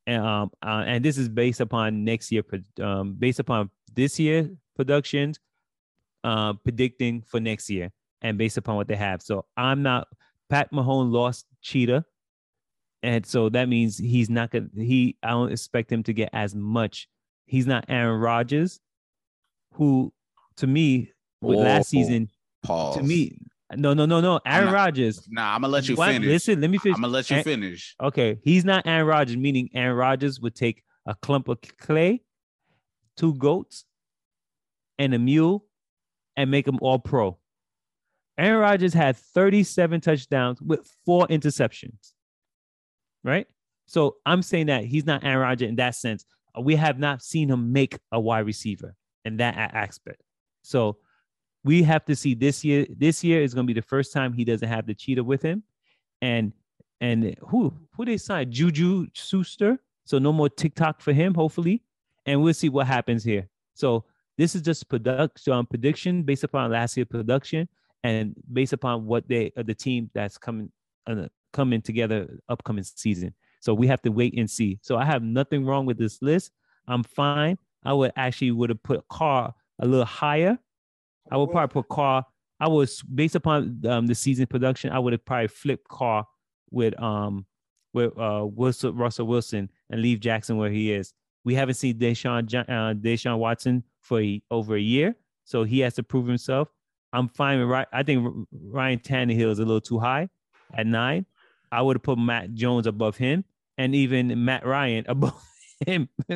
[0.06, 2.42] And, um, uh, and this is based upon next year,
[2.80, 5.38] um, based upon this year productions,
[6.24, 7.92] uh, predicting for next year
[8.22, 9.22] and based upon what they have.
[9.22, 10.08] So I'm not
[10.50, 12.04] Pat Mahone lost Cheetah.
[13.02, 16.54] And so that means he's not gonna he I don't expect him to get as
[16.54, 17.08] much.
[17.46, 18.80] He's not Aaron Rodgers,
[19.72, 20.12] who
[20.56, 22.28] to me with last season
[22.62, 22.96] pause.
[22.96, 23.38] to me
[23.76, 25.28] no no no no Aaron not, Rodgers.
[25.30, 26.12] Nah, I'm gonna let you what?
[26.12, 26.28] finish.
[26.28, 26.96] Listen, let me finish.
[26.96, 27.94] I'm gonna let you finish.
[28.00, 32.22] Okay, he's not Aaron Rodgers, meaning Aaron Rodgers would take a clump of clay,
[33.16, 33.84] two goats,
[34.98, 35.64] and a mule,
[36.36, 37.38] and make them all pro.
[38.38, 42.12] Aaron Rodgers had 37 touchdowns with four interceptions.
[43.24, 43.46] Right?
[43.86, 46.24] So I'm saying that he's not Aaron Rodgers in that sense.
[46.60, 50.22] We have not seen him make a wide receiver in that aspect.
[50.62, 50.98] So
[51.64, 52.86] we have to see this year.
[52.90, 55.42] This year is going to be the first time he doesn't have the cheetah with
[55.42, 55.62] him,
[56.20, 56.52] and
[57.00, 59.78] and who who they signed Juju Schuster.
[60.04, 61.82] So no more TikTok for him, hopefully,
[62.26, 63.48] and we'll see what happens here.
[63.74, 64.04] So
[64.38, 67.68] this is just production um, prediction based upon last year production
[68.02, 70.70] and based upon what they uh, the team that's coming
[71.06, 73.34] uh, coming together upcoming season.
[73.60, 74.80] So we have to wait and see.
[74.82, 76.50] So I have nothing wrong with this list.
[76.88, 77.58] I'm fine.
[77.84, 80.58] I would actually would have put Carr a little higher.
[81.32, 82.26] I would probably put Carr.
[82.60, 84.92] I was based upon um, the season production.
[84.92, 86.26] I would have probably flipped Carr
[86.70, 87.46] with um
[87.94, 91.14] with uh Wilson, Russell Wilson and leave Jackson where he is.
[91.44, 95.94] We haven't seen Deshaun uh, Deshaun Watson for a, over a year, so he has
[95.94, 96.68] to prove himself.
[97.14, 97.88] I'm fine with right.
[97.92, 100.28] I think Ryan Tannehill is a little too high
[100.74, 101.24] at nine.
[101.70, 103.44] I would have put Mac Jones above him,
[103.78, 105.42] and even Matt Ryan above
[105.86, 106.10] him.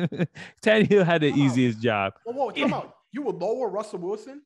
[0.63, 2.13] Tannehill had the easiest job.
[2.25, 2.81] Whoa, whoa, come yeah.
[3.11, 4.41] You would lower Russell Wilson?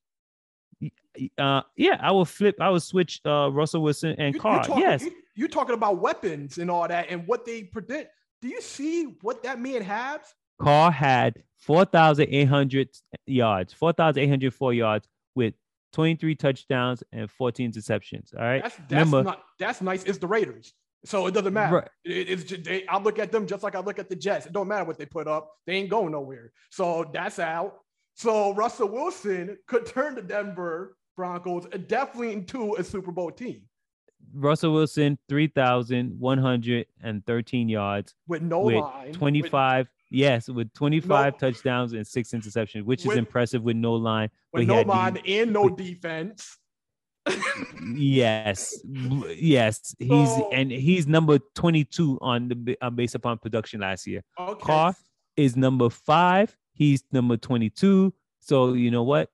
[1.38, 2.56] Uh, yeah, I would flip.
[2.60, 4.66] I would switch uh, Russell Wilson and you, Carr.
[4.78, 8.12] yes, you, are talking about weapons and all that, and what they predict.
[8.42, 10.22] Do you see what that man has?
[10.60, 12.90] Carr had four thousand eight hundred
[13.26, 15.54] yards, four thousand eight hundred four yards with
[15.94, 18.36] 23 touchdowns and 14 interceptions.
[18.38, 18.64] All right.
[18.64, 20.04] That's, that's Remember, not that's nice.
[20.04, 20.74] It's the Raiders.
[21.04, 21.78] So it doesn't matter.
[21.78, 21.90] Right.
[22.06, 24.46] It, it's just, they, I look at them just like I look at the Jets.
[24.46, 25.52] It don't matter what they put up.
[25.66, 26.52] They ain't going nowhere.
[26.70, 27.80] So that's out.
[28.16, 33.62] So Russell Wilson could turn to Denver Broncos definitely into a Super Bowl team.
[34.34, 38.16] Russell Wilson, 3,113 yards.
[38.28, 39.14] With no with line.
[39.14, 43.76] 25 with, Yes, with 25 no, touchdowns and six interceptions, which with, is impressive with
[43.76, 44.32] no line.
[44.52, 46.58] With no line and no defense.
[47.96, 48.80] yes,
[49.38, 54.24] yes, he's so, and he's number 22 on the uh, based upon production last year.
[54.40, 54.66] Okay.
[54.66, 54.96] Carr
[55.38, 56.58] is number five.
[56.74, 58.12] He's number 22.
[58.40, 59.30] So you know what?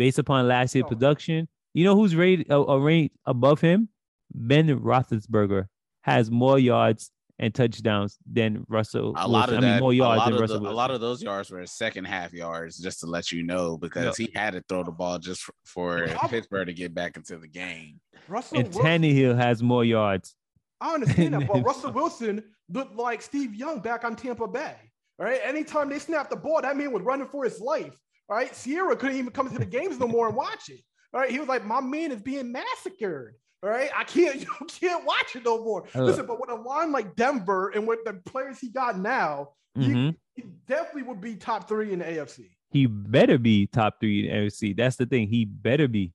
[0.00, 3.90] Based upon last year production, you know who's rated uh, ranked above him?
[4.34, 5.66] Ben Roethlisberger
[6.04, 9.12] has more yards and touchdowns than Russell.
[9.18, 10.60] A lot of I that, mean, more yards than Russell.
[10.60, 13.76] The, a lot of those yards were second half yards, just to let you know,
[13.76, 17.36] because he had to throw the ball just for, for Pittsburgh to get back into
[17.36, 18.00] the game.
[18.26, 20.34] Russell and Wilson, Tannehill has more yards.
[20.80, 24.76] I understand that, but Russell Wilson looked like Steve Young back on Tampa Bay.
[25.18, 28.00] All right, anytime they snapped the ball, that man was running for his life.
[28.30, 30.80] All right, Ciara couldn't even come to the games no more and watch it.
[31.12, 34.46] All right, he was like, "My man is being massacred." All right, I can't you
[34.68, 35.84] can't watch it no more.
[35.94, 39.50] Uh, Listen, but with a line like Denver and with the players he got now,
[39.76, 40.10] mm-hmm.
[40.36, 42.50] he, he, definitely would be top three in the AFC.
[42.70, 44.76] He better be top three in the AFC.
[44.76, 45.26] That's the thing.
[45.26, 46.12] He better be,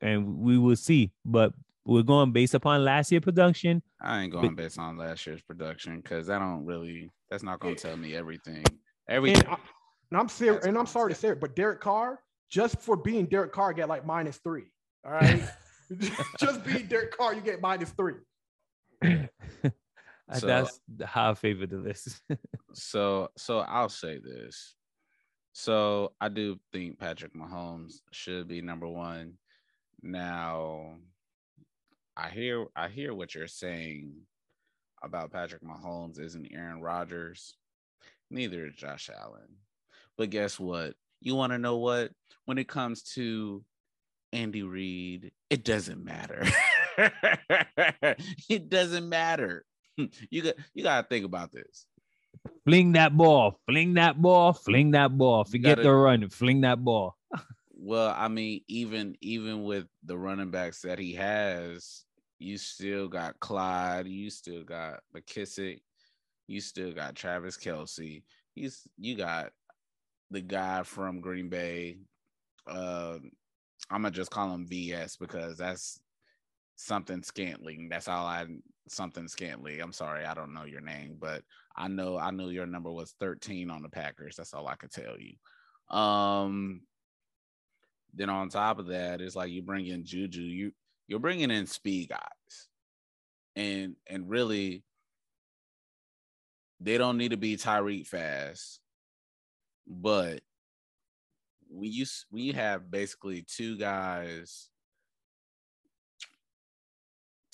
[0.00, 1.12] and we will see.
[1.24, 1.54] But
[1.86, 3.80] we're going based upon last year production.
[4.00, 7.12] I ain't going but, based on last year's production because I don't really.
[7.30, 8.64] That's not going to tell me everything.
[9.08, 9.56] Everything.
[10.14, 12.80] And, I, and I'm serious, and I'm sorry to say it, but Derek Carr, just
[12.80, 14.64] for being Derek Carr, get like minus three.
[15.04, 15.42] All right.
[16.38, 18.14] just beat Derek Carr, you get minus three.
[19.02, 22.22] so, That's how I favor the list.
[22.72, 24.76] so, so I'll say this.
[25.52, 29.34] So I do think Patrick Mahomes should be number one.
[30.02, 30.94] Now,
[32.16, 34.14] I hear I hear what you're saying
[35.02, 37.56] about Patrick Mahomes isn't Aaron Rodgers.
[38.30, 39.58] Neither is Josh Allen.
[40.16, 40.94] But guess what?
[41.20, 42.12] You want to know what?
[42.44, 43.64] When it comes to
[44.32, 46.46] Andy Reid, it doesn't matter.
[48.48, 49.64] it doesn't matter.
[50.28, 51.86] You got you gotta think about this.
[52.64, 55.44] Fling that ball, fling that ball, fling that ball.
[55.44, 57.16] Forget gotta, the run, fling that ball.
[57.70, 62.04] well, I mean, even even with the running backs that he has,
[62.40, 65.80] you still got Clyde, you still got McKissick,
[66.48, 68.24] you still got Travis Kelce.
[68.54, 69.52] He's you got
[70.34, 71.98] the guy from Green Bay,
[72.66, 73.18] uh,
[73.90, 76.00] I'm gonna just call him VS because that's
[76.76, 77.88] something Scantling.
[77.88, 78.46] That's all I
[78.88, 79.82] something scantly.
[79.82, 81.42] I'm sorry, I don't know your name, but
[81.76, 84.36] I know I knew your number was 13 on the Packers.
[84.36, 85.96] That's all I could tell you.
[85.96, 86.82] Um
[88.16, 90.72] then on top of that, it's like you bring in Juju, you
[91.08, 92.68] you're bringing in speed guys.
[93.56, 94.82] And and really
[96.80, 98.80] they don't need to be Tyreek fast,
[99.86, 100.40] but
[101.68, 104.70] when you when you have basically two guys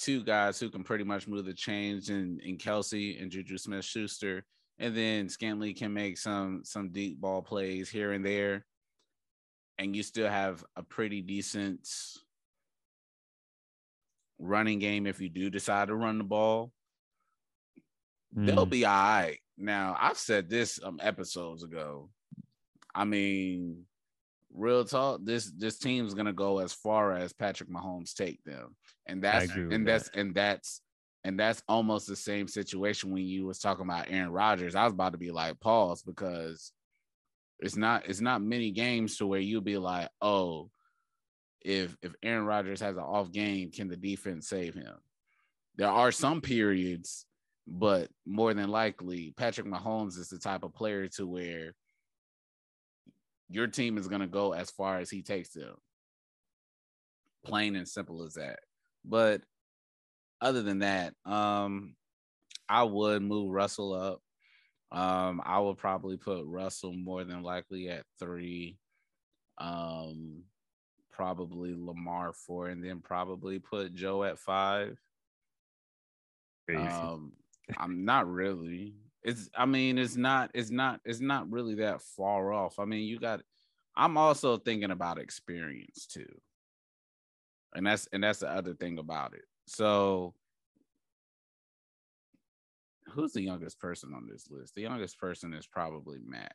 [0.01, 3.85] two guys who can pretty much move the chains in, in Kelce and Juju Smith
[3.85, 4.45] Schuster.
[4.79, 8.65] And then Scantling can make some some deep ball plays here and there.
[9.79, 11.87] And you still have a pretty decent
[14.39, 16.73] running game if you do decide to run the ball.
[18.37, 18.47] Mm.
[18.47, 19.39] They'll be all right.
[19.59, 22.09] Now, I've said this um episodes ago.
[22.95, 23.85] I mean,
[24.55, 28.77] real talk, this this team's gonna go as far as Patrick Mahomes take them,
[29.07, 30.81] and that's and that's and that's
[31.25, 34.75] and that's almost the same situation when you was talking about Aaron Rodgers.
[34.75, 36.73] I was about to be like pause because
[37.59, 40.71] it's not it's not many games to where you'll be like, oh,
[41.61, 44.95] if if Aaron Rodgers has an off game, can the defense save him?
[45.77, 47.27] There are some periods,
[47.67, 51.75] but more than likely, Patrick Mahomes is the type of player to where
[53.51, 55.75] your team is going to go as far as he takes them.
[57.45, 58.61] Plain and simple as that.
[59.05, 59.43] But
[60.41, 61.97] other than that, um,
[62.69, 64.21] I would move Russell up.
[64.93, 68.79] Um, I would probably put Russell more than likely at three.
[69.59, 70.45] Um,
[71.13, 74.99] probably Lamar four, and then probably put Joe at five.
[76.93, 77.33] Um,
[77.77, 78.95] I'm not really.
[79.23, 79.51] It's.
[79.55, 80.51] I mean, it's not.
[80.55, 81.01] It's not.
[81.05, 82.79] It's not really that far off.
[82.79, 83.41] I mean, you got.
[83.97, 86.41] I'm also thinking about experience too,
[87.75, 89.45] and that's and that's the other thing about it.
[89.67, 90.35] So,
[93.09, 94.75] who's the youngest person on this list?
[94.75, 96.55] The youngest person is probably Matt.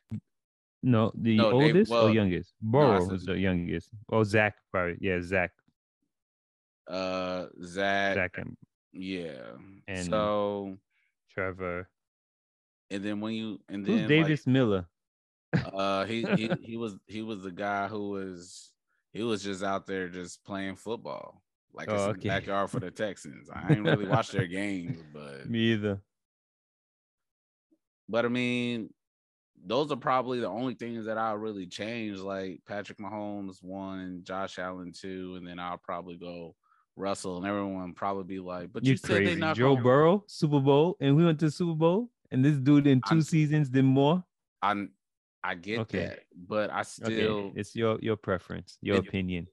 [0.82, 2.54] No, the no, oldest they, well, or youngest?
[2.60, 3.90] Burrow no, was the youngest.
[4.10, 4.98] Oh, Zach, probably.
[5.00, 5.50] Yeah, Zach.
[6.88, 8.14] Uh, Zach.
[8.14, 8.56] Zach and
[8.92, 9.52] yeah.
[9.88, 10.76] And so
[11.32, 11.88] Trevor.
[12.90, 14.86] And then when you and then Who's Davis like, Miller.
[15.72, 18.72] uh, he he he was he was the guy who was
[19.12, 21.42] he was just out there just playing football
[21.76, 22.28] like oh, okay.
[22.28, 23.50] backyard for the Texans.
[23.52, 26.00] I ain't really watched their games, but me either.
[28.08, 28.90] But I mean,
[29.64, 32.18] those are probably the only things that I'll really change.
[32.18, 36.54] Like Patrick Mahomes one, Josh Allen two, and then I'll probably go
[36.96, 39.24] Russell, and everyone probably be like, "But You're you crazy.
[39.26, 39.76] said they not Joe.
[39.76, 43.20] Burrow Super Bowl, and we went to Super Bowl, and this dude in 2 I,
[43.20, 44.24] seasons did more."
[44.62, 44.86] I
[45.42, 45.98] I get okay.
[45.98, 47.60] that, but I still okay.
[47.60, 49.46] it's your your preference, your it, opinion.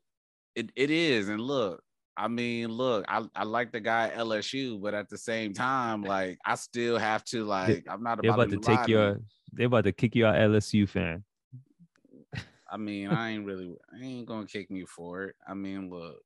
[0.55, 1.83] It it is, and look,
[2.15, 6.05] I mean, look, I, I like the guy at LSU, but at the same time,
[6.05, 6.07] eh.
[6.07, 9.19] like I still have to like I'm not about, about to, to take your
[9.51, 11.23] they're about to kick you out LSU fan.
[12.71, 15.35] I mean, I ain't really I ain't gonna kick me for it.
[15.47, 16.17] I mean, look,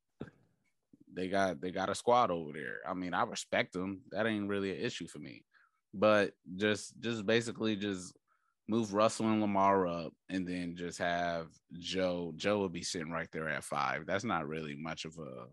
[1.13, 2.77] they got they got a squad over there.
[2.88, 4.01] I mean, I respect them.
[4.12, 5.43] That ain't really an issue for me.
[5.97, 8.13] But just just basically just
[8.67, 11.47] move Russell and Lamar up and then just have
[11.79, 12.33] Joe.
[12.36, 14.05] Joe will be sitting right there at five.
[14.05, 15.47] That's not really much of a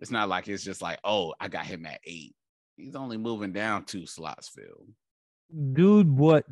[0.00, 2.34] it's not like it's just like, oh, I got him at eight.
[2.76, 4.86] He's only moving down two slots, Phil.
[5.72, 6.44] Dude, what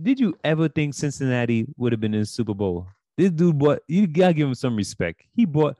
[0.00, 2.86] did you ever think Cincinnati would have been in the Super Bowl?
[3.16, 5.22] This dude, what you gotta give him some respect.
[5.34, 5.76] He bought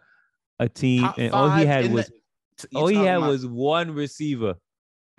[0.59, 2.11] a team, Top and all he had was
[2.59, 4.57] the, all he had about, was one receiver.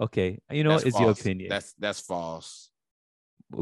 [0.00, 1.00] okay, you know it's false.
[1.00, 1.48] your opinion.
[1.48, 2.70] That's that's false.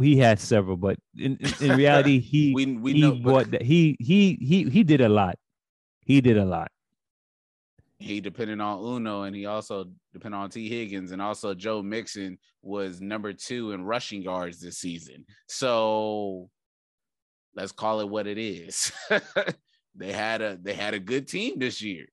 [0.00, 3.96] He had several, but in, in reality, he we, we he know, bought that he
[3.98, 5.36] he he he did a lot.
[6.04, 6.70] He did a lot
[7.98, 12.38] he depended on Uno and he also depended on Tee Higgins and also Joe Mixon
[12.62, 15.24] was number two in rushing yards this season.
[15.48, 16.48] So
[17.54, 18.92] let's call it what it is.
[19.96, 22.06] they had a they had a good team this year.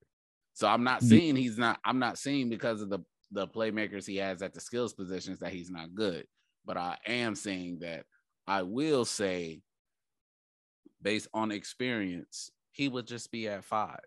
[0.54, 3.00] So I'm not saying he's not I'm not saying because of the
[3.32, 6.26] the playmakers he has at the skills positions that he's not good.
[6.66, 8.06] But I am saying that
[8.48, 9.62] I will say
[11.02, 14.00] based on experience, he would just be at five.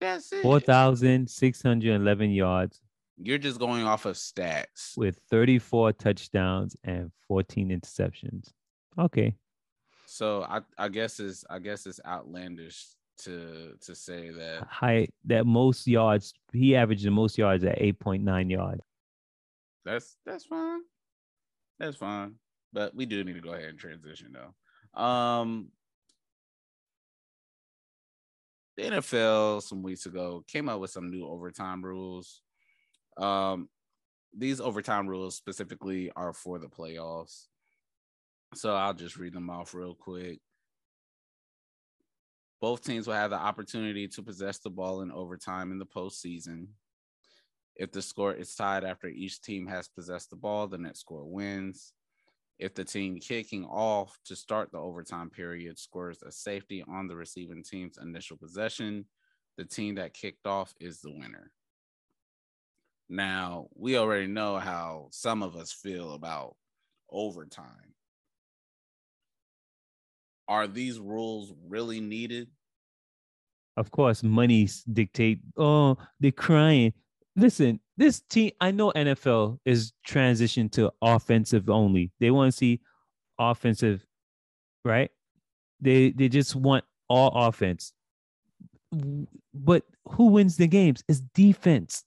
[0.00, 0.42] That's it.
[0.42, 2.80] 4,611 yards.
[3.16, 4.96] You're just going off of stats.
[4.96, 8.50] With 34 touchdowns and 14 interceptions.
[8.98, 9.36] Okay.
[10.06, 12.84] So I, I guess it's I guess it's outlandish
[13.24, 18.50] to to say that high that most yards he averaged the most yards at 8.9
[18.50, 18.82] yards.
[19.84, 20.80] That's that's fine.
[21.78, 22.34] That's fine.
[22.72, 25.00] But we do need to go ahead and transition though.
[25.00, 25.70] Um
[28.76, 32.42] the NFL some weeks ago came up with some new overtime rules.
[33.16, 33.68] Um,
[34.36, 37.46] these overtime rules specifically are for the playoffs.
[38.54, 40.40] So I'll just read them off real quick.
[42.62, 46.68] Both teams will have the opportunity to possess the ball in overtime in the postseason.
[47.74, 51.24] If the score is tied after each team has possessed the ball, the net score
[51.24, 51.92] wins.
[52.60, 57.16] If the team kicking off to start the overtime period scores a safety on the
[57.16, 59.06] receiving team's initial possession,
[59.58, 61.50] the team that kicked off is the winner.
[63.08, 66.54] Now, we already know how some of us feel about
[67.10, 67.96] overtime.
[70.48, 72.48] Are these rules really needed?
[73.76, 75.40] Of course, money dictate.
[75.56, 76.92] Oh, they're crying.
[77.36, 82.10] Listen, this team, I know NFL is transitioned to offensive only.
[82.20, 82.80] They want to see
[83.38, 84.04] offensive,
[84.84, 85.10] right?
[85.80, 87.92] They they just want all offense.
[89.54, 91.02] But who wins the games?
[91.08, 92.04] It's defense.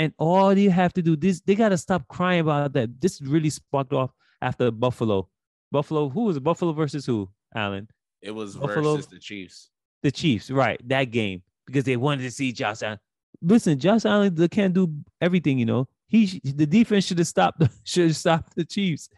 [0.00, 3.00] And all you have to do this, they gotta stop crying about that.
[3.00, 4.10] This really sparked off
[4.42, 5.28] after Buffalo.
[5.70, 6.44] Buffalo, who was it?
[6.44, 7.88] Buffalo versus who, Allen.
[8.22, 9.70] It was Buffalo- versus the Chiefs.
[10.02, 10.80] The Chiefs, right?
[10.88, 12.98] That game because they wanted to see Josh Allen.
[13.42, 15.58] Listen, Josh Allen can't do everything.
[15.58, 17.62] You know, he the defense should have stopped.
[17.84, 19.08] Should have stopped the Chiefs.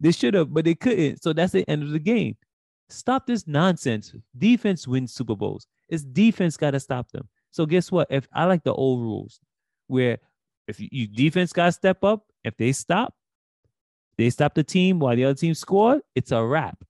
[0.00, 1.22] They should have, but they couldn't.
[1.22, 2.36] So that's the end of the game.
[2.88, 4.12] Stop this nonsense.
[4.36, 5.66] Defense wins Super Bowls.
[5.88, 7.28] It's defense got to stop them.
[7.52, 8.08] So guess what?
[8.10, 9.38] If I like the old rules,
[9.86, 10.18] where
[10.66, 13.14] if you, you defense got to step up, if they stop,
[14.18, 16.84] they stop the team while the other team scored, it's a wrap.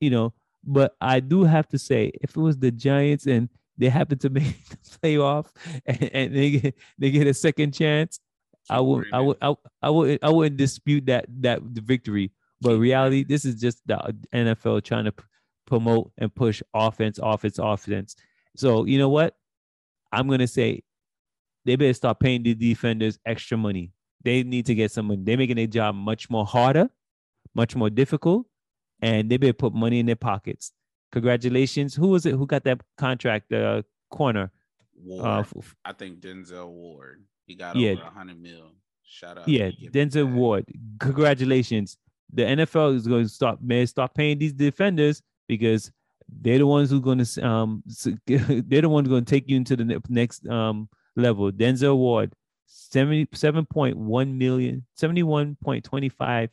[0.00, 3.48] You know, but I do have to say, if it was the Giants and
[3.78, 5.46] they happen to make the playoff
[5.86, 8.20] and, and they get they get a second chance,
[8.68, 12.32] I would I would I, I would I wouldn't dispute that that the victory.
[12.60, 15.24] But Keep reality, this is just the NFL trying to p-
[15.66, 18.16] promote and push offense, offense, offense.
[18.56, 19.34] So you know what?
[20.12, 20.82] I'm gonna say
[21.64, 23.92] they better start paying the defenders extra money.
[24.22, 25.22] They need to get some money.
[25.24, 26.90] They're making their job much more harder,
[27.54, 28.46] much more difficult,
[29.00, 30.72] and they better put money in their pockets.
[31.12, 31.94] Congratulations.
[31.94, 33.46] Who was it who got that contract?
[33.50, 34.50] The uh, corner.
[35.02, 35.24] Ward.
[35.26, 37.24] Uh, f- I think Denzel Ward.
[37.46, 37.92] He got Yeah.
[37.92, 38.72] over a hundred mil.
[39.02, 39.48] Shout out.
[39.48, 40.32] yeah, He get the Denzel.
[40.34, 40.66] Ward.
[41.00, 41.96] Congratulations.
[42.32, 45.90] The NFL is going to stop may stop paying these defenders because
[46.28, 47.82] they're the ones who are going to um
[48.26, 51.50] they're the ones going to take you into the next um level.
[51.50, 52.32] Denzel Ward,
[52.70, 56.48] 77.1 million, 71.25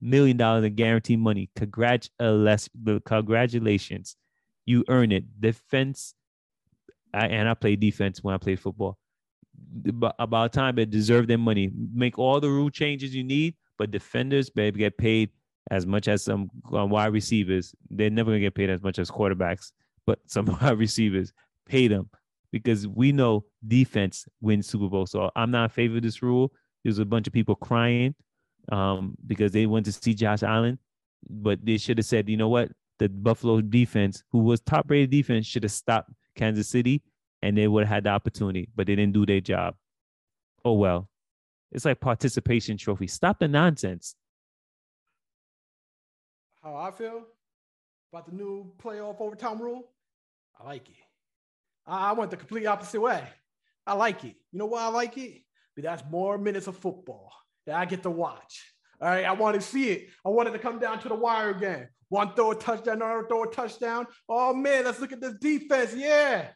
[0.00, 1.50] million dollars in guaranteed money.
[1.56, 2.70] Congratulations,
[3.04, 4.16] congratulations.
[4.66, 5.40] You earn it.
[5.40, 6.14] Defense,
[7.12, 8.98] I, and I play defense when I play football.
[10.18, 11.70] About, time they deserve their money.
[11.92, 15.30] Make all the rule changes you need, but defenders better get paid
[15.70, 17.74] as much as some uh, wide receivers.
[17.90, 19.72] They're never gonna get paid as much as quarterbacks,
[20.06, 21.32] but some wide receivers
[21.66, 22.10] pay them
[22.54, 25.06] because we know defense wins Super Bowl.
[25.06, 26.52] So I'm not in favor of this rule.
[26.84, 28.14] There's a bunch of people crying
[28.70, 30.78] um, because they went to see Josh Allen,
[31.28, 35.10] but they should have said, you know what, the Buffalo defense, who was top rated
[35.10, 37.02] defense, should have stopped Kansas City,
[37.42, 39.74] and they would have had the opportunity, but they didn't do their job.
[40.64, 41.08] Oh well,
[41.72, 43.08] it's like participation trophy.
[43.08, 44.14] Stop the nonsense.
[46.62, 47.24] How I feel
[48.12, 49.88] about the new playoff overtime rule?
[50.60, 51.03] I like it.
[51.86, 53.22] I went the complete opposite way.
[53.86, 54.36] I like it.
[54.52, 55.42] You know why I like it?
[55.74, 57.30] Because that's more minutes of football
[57.66, 58.72] that I get to watch.
[59.00, 60.08] All right, I want to see it.
[60.24, 61.88] I wanted to come down to the wire again.
[62.08, 64.06] One throw a touchdown, another throw a touchdown.
[64.28, 65.94] Oh man, let's look at this defense.
[65.94, 66.46] Yeah,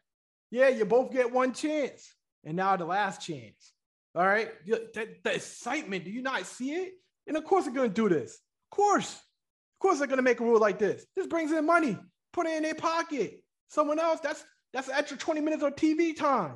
[0.50, 2.14] yeah, you both get one chance,
[2.44, 3.72] and now the last chance.
[4.14, 4.88] All right, the-
[5.24, 6.04] the excitement.
[6.04, 6.92] Do you not see it?
[7.26, 8.38] And of course, they're going to do this.
[8.70, 11.04] Of course, of course, they're going to make a rule like this.
[11.16, 11.98] This brings in money.
[12.32, 13.42] Put it in their pocket.
[13.68, 14.20] Someone else.
[14.20, 14.42] That's
[14.72, 16.54] that's an extra 20 minutes of TV time.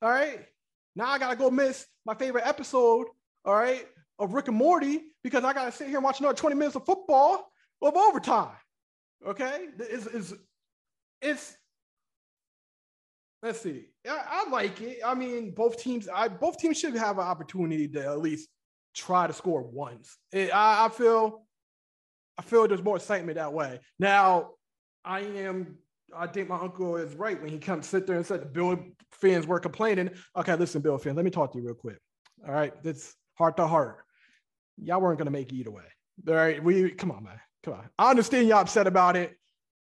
[0.00, 0.46] All right.
[0.94, 3.06] Now I gotta go miss my favorite episode.
[3.44, 3.86] All right,
[4.18, 6.84] of Rick and Morty because I gotta sit here and watch another 20 minutes of
[6.84, 7.50] football
[7.80, 8.54] of overtime.
[9.26, 10.34] Okay, it's it's,
[11.20, 11.56] it's
[13.42, 13.86] let's see.
[14.08, 14.98] I, I like it.
[15.04, 16.08] I mean, both teams.
[16.08, 18.48] I both teams should have an opportunity to at least
[18.94, 20.18] try to score once.
[20.32, 21.44] It, I, I feel,
[22.38, 23.80] I feel there's more excitement that way.
[23.98, 24.50] Now,
[25.04, 25.78] I am.
[26.16, 28.78] I think my uncle is right when he comes sit there and said the Bill
[29.12, 30.10] fans were complaining.
[30.36, 31.98] Okay, listen, Bill fans, let me talk to you real quick.
[32.46, 33.98] All right, this heart to heart.
[34.76, 35.84] Y'all weren't gonna make it either way.
[36.28, 37.40] All right, we come on, man.
[37.62, 37.88] Come on.
[37.98, 39.36] I understand y'all upset about it.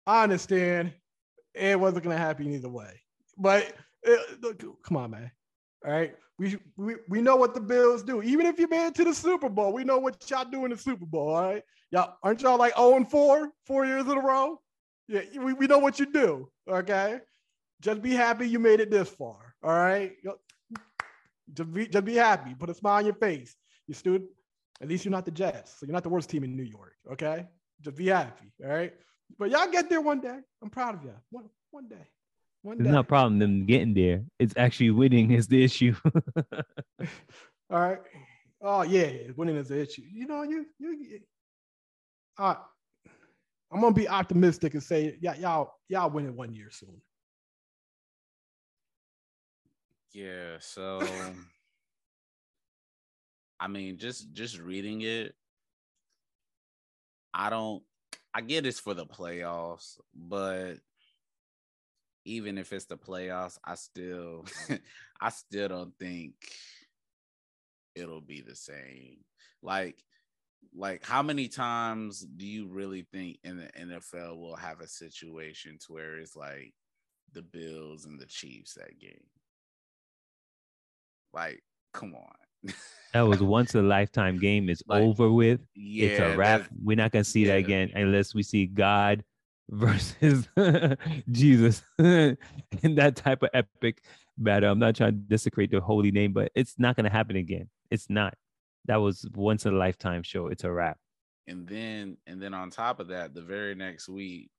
[0.08, 0.94] I understand
[1.54, 3.02] it wasn't gonna happen either way.
[3.38, 3.74] But
[4.08, 5.32] uh, look, come on, man.
[5.86, 6.16] All right.
[6.38, 8.22] We, we we know what the Bills do.
[8.22, 10.72] Even if you made it to the Super Bowl, we know what y'all do in
[10.72, 11.30] the Super Bowl.
[11.30, 11.64] All right.
[11.92, 14.60] Y'all aren't y'all like 0 and 4, four years in a row?
[15.08, 16.50] Yeah, we, we know what you do.
[16.70, 17.20] Okay.
[17.82, 19.54] Just be happy you made it this far.
[19.64, 20.14] All right.
[21.54, 22.56] Just be just be happy.
[22.56, 23.56] Put a smile on your face.
[23.88, 24.24] You stood,
[24.82, 25.80] at least you're not the Jets.
[25.80, 26.94] So you're not the worst team in New York.
[27.12, 27.46] Okay.
[27.82, 28.52] Just be happy.
[28.64, 28.94] All right.
[29.38, 30.40] But y'all get there one day.
[30.64, 31.22] I'm proud of y'all.
[31.30, 32.08] One one day.
[32.64, 32.92] One It's day.
[32.92, 34.24] not a problem them getting there.
[34.40, 35.96] It's actually winning is the issue.
[37.70, 38.00] All right.
[38.62, 40.02] Oh yeah, winning is the issue.
[40.12, 41.20] You know, you you.
[42.38, 42.56] Uh,
[43.72, 47.02] I'm gonna be optimistic and say, yeah, y'all y'all win it one year soon.
[50.14, 51.02] Yeah, so
[53.60, 55.36] I mean, just just reading it,
[57.34, 57.84] I don't.
[58.34, 60.76] I get it's for the playoffs, but
[62.26, 64.46] even if it's the playoffs, I still,
[65.22, 66.34] I still don't think
[67.96, 69.20] it'll be the same.
[69.62, 70.04] Like
[70.74, 75.78] like how many times do you really think in the NFL will have a situation
[75.86, 76.74] to where it's like
[77.34, 79.26] the Bills and the Chiefs that game?
[81.34, 81.62] Like,
[81.94, 82.74] come on.
[83.14, 84.70] that was once a lifetime game.
[84.70, 85.60] It's like, over with.
[85.76, 86.68] Yeah, it's a wrap.
[86.82, 87.54] We're not gonna see yeah.
[87.54, 89.24] that again unless we see God
[89.70, 90.48] versus
[91.32, 92.38] Jesus in
[92.96, 94.02] that type of epic
[94.38, 94.72] battle.
[94.72, 97.70] I'm not trying to desecrate the holy name, but it's not gonna happen again.
[97.92, 98.36] It's not.
[98.86, 100.48] That was once in a lifetime show.
[100.48, 100.98] It's a wrap.
[101.48, 104.50] And then and then on top of that, the very next week,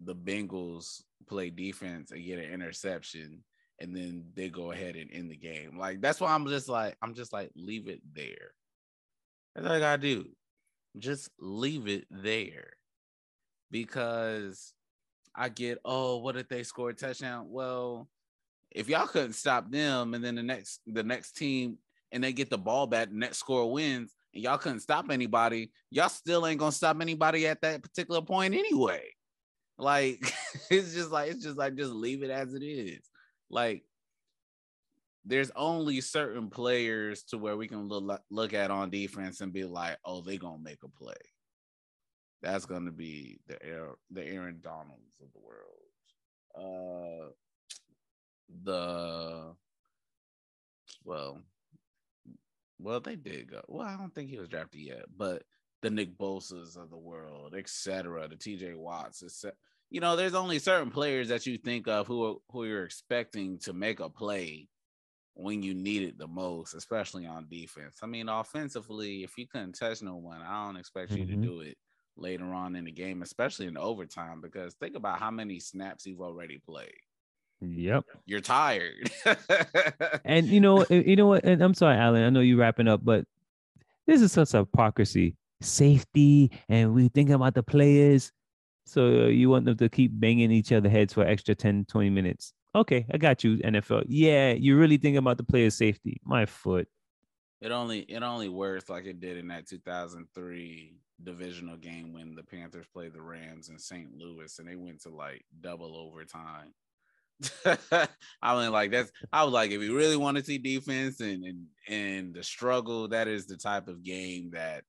[0.00, 3.44] the Bengals play defense and get an interception,
[3.80, 5.78] and then they go ahead and end the game.
[5.78, 8.52] Like that's why I'm just like, I'm just like, leave it there.
[9.54, 10.26] That's all I gotta do.
[10.98, 12.70] Just leave it there.
[13.70, 14.72] Because
[15.34, 17.48] I get, oh, what if they score a touchdown?
[17.50, 18.08] Well,
[18.70, 21.78] if y'all couldn't stop them, and then the next the next team
[22.12, 26.08] and they get the ball back, next score wins, and y'all couldn't stop anybody, y'all
[26.08, 29.02] still ain't gonna stop anybody at that particular point anyway.
[29.78, 30.32] Like
[30.70, 33.00] it's just like it's just like just leave it as it is.
[33.50, 33.84] Like
[35.24, 39.64] there's only certain players to where we can look look at on defense and be
[39.64, 41.14] like, oh, they gonna make a play.
[42.42, 43.56] That's gonna be the
[44.10, 45.78] the Aaron Donalds of the world.
[46.56, 47.30] Uh,
[48.64, 49.54] the
[51.04, 51.42] well,
[52.78, 53.62] well, they did go.
[53.68, 55.42] Well, I don't think he was drafted yet, but
[55.82, 59.54] the Nick Bosa's of the world, etc., the TJ Watts, etc.
[59.90, 63.58] You know, there's only certain players that you think of who are, who you're expecting
[63.60, 64.68] to make a play
[65.34, 67.98] when you need it the most, especially on defense.
[68.02, 71.40] I mean, offensively, if you couldn't touch no one, I don't expect you mm-hmm.
[71.40, 71.76] to do it
[72.16, 76.20] later on in the game, especially in overtime, because think about how many snaps you've
[76.20, 76.90] already played.
[77.60, 78.04] Yep.
[78.26, 79.10] You're tired.
[80.24, 81.44] and you know, you know what?
[81.44, 82.22] And I'm sorry, Alan.
[82.22, 83.24] I know you're wrapping up, but
[84.06, 85.36] this is such hypocrisy.
[85.60, 88.30] Safety, and we thinking about the players.
[88.86, 92.10] So uh, you want them to keep banging each other heads for extra 10, 20
[92.10, 92.52] minutes.
[92.74, 94.04] Okay, I got you, NFL.
[94.08, 96.20] Yeah, you're really thinking about the player's safety.
[96.24, 96.88] My foot.
[97.60, 100.94] It only it only works like it did in that 2003
[101.24, 104.16] divisional game when the Panthers played the Rams in St.
[104.16, 106.72] Louis and they went to like double overtime.
[108.42, 111.44] I mean, like that's I was like, if you really want to see defense and
[111.44, 114.84] and and the struggle, that is the type of game that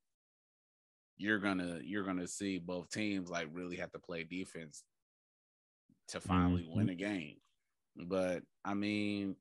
[1.17, 4.83] you're gonna you're gonna see both teams like really have to play defense
[6.09, 6.77] to finally mm-hmm.
[6.77, 7.35] win a game.
[7.95, 9.35] But I mean,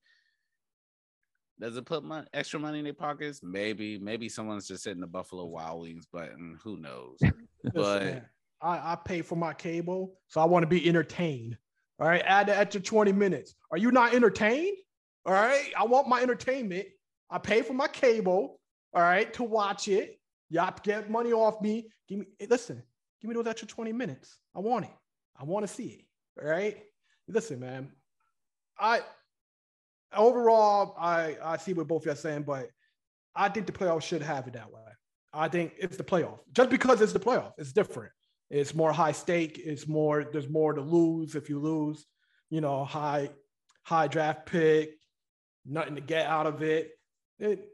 [1.61, 3.40] does it put money, extra money in their pockets?
[3.42, 6.59] Maybe, maybe someone's just hitting the Buffalo Wild Wings button.
[6.62, 7.18] Who knows?
[7.74, 8.24] but
[8.62, 11.56] I, I pay for my cable, so I want to be entertained.
[12.01, 13.55] All right, add the extra 20 minutes.
[13.70, 14.76] Are you not entertained?
[15.26, 16.86] All right, I want my entertainment.
[17.30, 18.61] I pay for my cable,
[18.94, 20.18] all right, to watch it.
[20.49, 21.90] Y'all get money off me.
[22.09, 22.82] Give me, listen,
[23.20, 24.38] give me those extra 20 minutes.
[24.55, 24.94] I want it.
[25.38, 26.05] I want to see it.
[26.42, 26.82] All right.
[27.28, 27.90] Listen, man.
[28.78, 29.01] I
[30.16, 32.70] overall, I I see what both y'all saying, but
[33.34, 34.80] I think the playoffs should have it that way.
[35.32, 36.38] I think it's the playoff.
[36.53, 38.12] Just because it's the playoff, it's different.
[38.51, 39.61] It's more high stake.
[39.62, 42.07] It's more, there's more to lose if you lose,
[42.51, 43.30] you know, high,
[43.82, 44.92] high draft pick,
[45.66, 46.92] nothing to get out of it.
[47.38, 47.68] it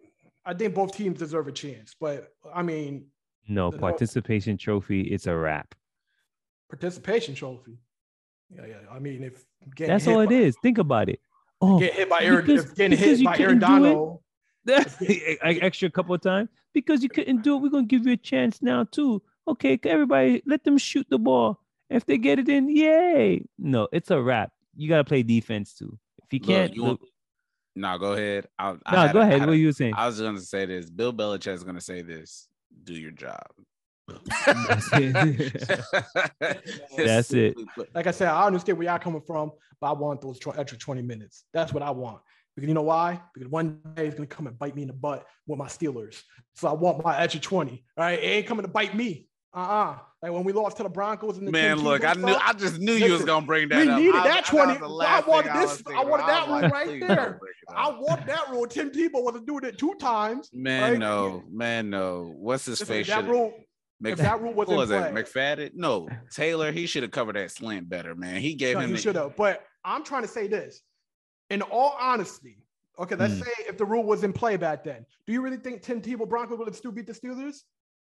[0.44, 3.06] I think both teams deserve a chance, but I mean,
[3.48, 5.02] no participation trophy.
[5.02, 5.74] It's a wrap.
[6.68, 7.78] Participation trophy.
[8.50, 8.74] Yeah, yeah.
[8.90, 9.44] I mean, if
[9.78, 10.56] that's all it by, is.
[10.62, 11.20] Think about it.
[11.60, 14.20] Oh, get hit by Aaron, because, getting hit by Aaron Donald.
[15.42, 17.62] extra couple of times because you couldn't do it.
[17.62, 21.60] We're gonna give you a chance now too okay, everybody, let them shoot the ball.
[21.90, 23.46] If they get it in, yay.
[23.58, 24.52] No, it's a wrap.
[24.76, 25.98] You got to play defense too.
[26.24, 27.00] If you can't, look, you look,
[27.76, 28.48] no, go ahead.
[28.58, 29.40] I, no, I go ahead.
[29.40, 29.94] what are you saying?
[29.96, 30.88] I was going to say this.
[30.90, 32.48] Bill Belichick is going to say this.
[32.82, 33.46] Do your job.
[34.46, 36.22] That's it.
[36.96, 37.56] That's it.
[37.94, 41.02] Like I said, I understand where y'all coming from, but I want those extra 20
[41.02, 41.44] minutes.
[41.52, 42.20] That's what I want.
[42.54, 43.20] Because you know why?
[43.32, 46.22] Because one day it's gonna come and bite me in the butt with my Steelers.
[46.54, 47.84] So I want my extra 20.
[47.96, 48.18] All right.
[48.18, 49.28] It ain't coming to bite me.
[49.54, 49.98] Uh-uh.
[50.20, 52.80] Like when we lost to the Broncos and the man, look, I knew I just
[52.80, 53.98] knew Listen, you was gonna bring that we up.
[54.00, 54.72] needed I, that 20.
[54.72, 57.40] I, I wanted this, I, I wanted that rule right there.
[57.68, 58.66] I want that rule.
[58.66, 60.50] Tim Tebow wasn't doing it two times.
[60.52, 60.98] Man, right?
[60.98, 62.34] no, man, no.
[62.36, 63.06] What's his Listen, face?
[63.08, 63.52] That rule.
[64.00, 65.14] Mc, that rule was, was it?
[65.14, 65.74] McFadden?
[65.74, 66.72] No, Taylor.
[66.72, 68.40] He should have covered that slant better, man.
[68.40, 68.90] He gave no, him.
[68.90, 69.36] He should have.
[69.36, 70.80] But I'm trying to say this.
[71.50, 72.64] In all honesty,
[72.98, 73.44] okay, let's mm.
[73.44, 76.28] say if the rule was in play back then, do you really think Tim Tebow
[76.28, 77.58] Broncos would have still beat the Steelers?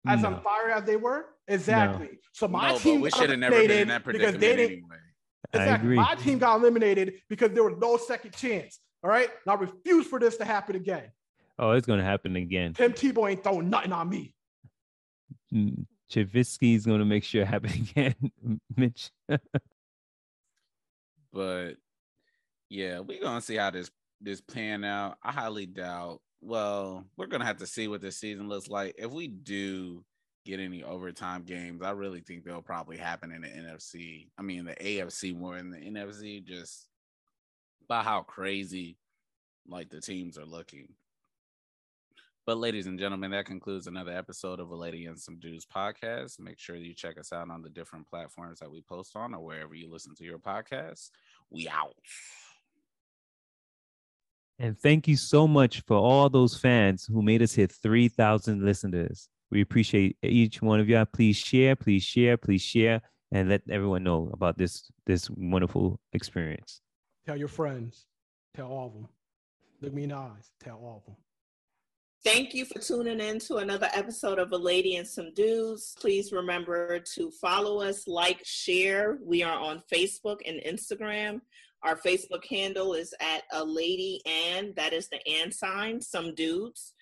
[0.05, 0.29] As no.
[0.29, 1.25] on fire as they were?
[1.47, 2.07] Exactly.
[2.07, 2.17] No.
[2.33, 4.71] So my no, team we should have never been in that because they didn't.
[4.71, 4.97] Anyway.
[5.53, 5.95] Exactly.
[5.95, 8.79] My team got eliminated because there was no second chance.
[9.03, 9.29] All right.
[9.45, 11.11] And I refuse for this to happen again.
[11.59, 12.73] Oh, it's gonna happen again.
[12.73, 14.35] Tim Tebow ain't throwing nothing on me.
[15.53, 18.15] Mm, Trubisky's going to make sure it happen again,
[18.75, 19.11] Mitch.
[21.33, 21.73] but
[22.69, 23.89] yeah, we're gonna see how this
[24.21, 25.17] this pan out.
[25.23, 26.21] I highly doubt.
[26.41, 28.95] Well, we're gonna have to see what this season looks like.
[28.97, 30.03] If we do
[30.45, 34.29] get any overtime games, I really think they'll probably happen in the NFC.
[34.37, 36.87] I mean, the AFC more than the NFC, just
[37.87, 38.97] by how crazy
[39.67, 40.93] like the teams are looking.
[42.45, 46.39] But, ladies and gentlemen, that concludes another episode of A Lady and Some Dudes podcast.
[46.39, 49.43] Make sure you check us out on the different platforms that we post on or
[49.43, 51.09] wherever you listen to your podcasts.
[51.49, 51.95] We out.
[54.59, 59.29] And thank you so much for all those fans who made us hit 3,000 listeners.
[59.51, 61.05] We appreciate each one of y'all.
[61.05, 63.01] Please share, please share, please share,
[63.31, 66.81] and let everyone know about this this wonderful experience.
[67.25, 68.07] Tell your friends.
[68.55, 69.07] Tell all of them.
[69.81, 70.51] Look me in the eyes.
[70.63, 71.15] Tell all of them.
[72.23, 75.95] Thank you for tuning in to another episode of A Lady and Some Dudes.
[75.99, 79.19] Please remember to follow us, like, share.
[79.23, 81.41] We are on Facebook and Instagram.
[81.83, 86.93] Our Facebook handle is at A Lady and, that is the and sign, Some Dudes.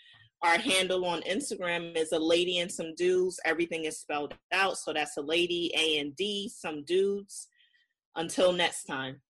[0.42, 3.40] Our handle on Instagram is A Lady and Some Dudes.
[3.46, 4.78] Everything is spelled out.
[4.78, 7.48] So that's A Lady, A and D, Some Dudes.
[8.16, 9.22] Until next time.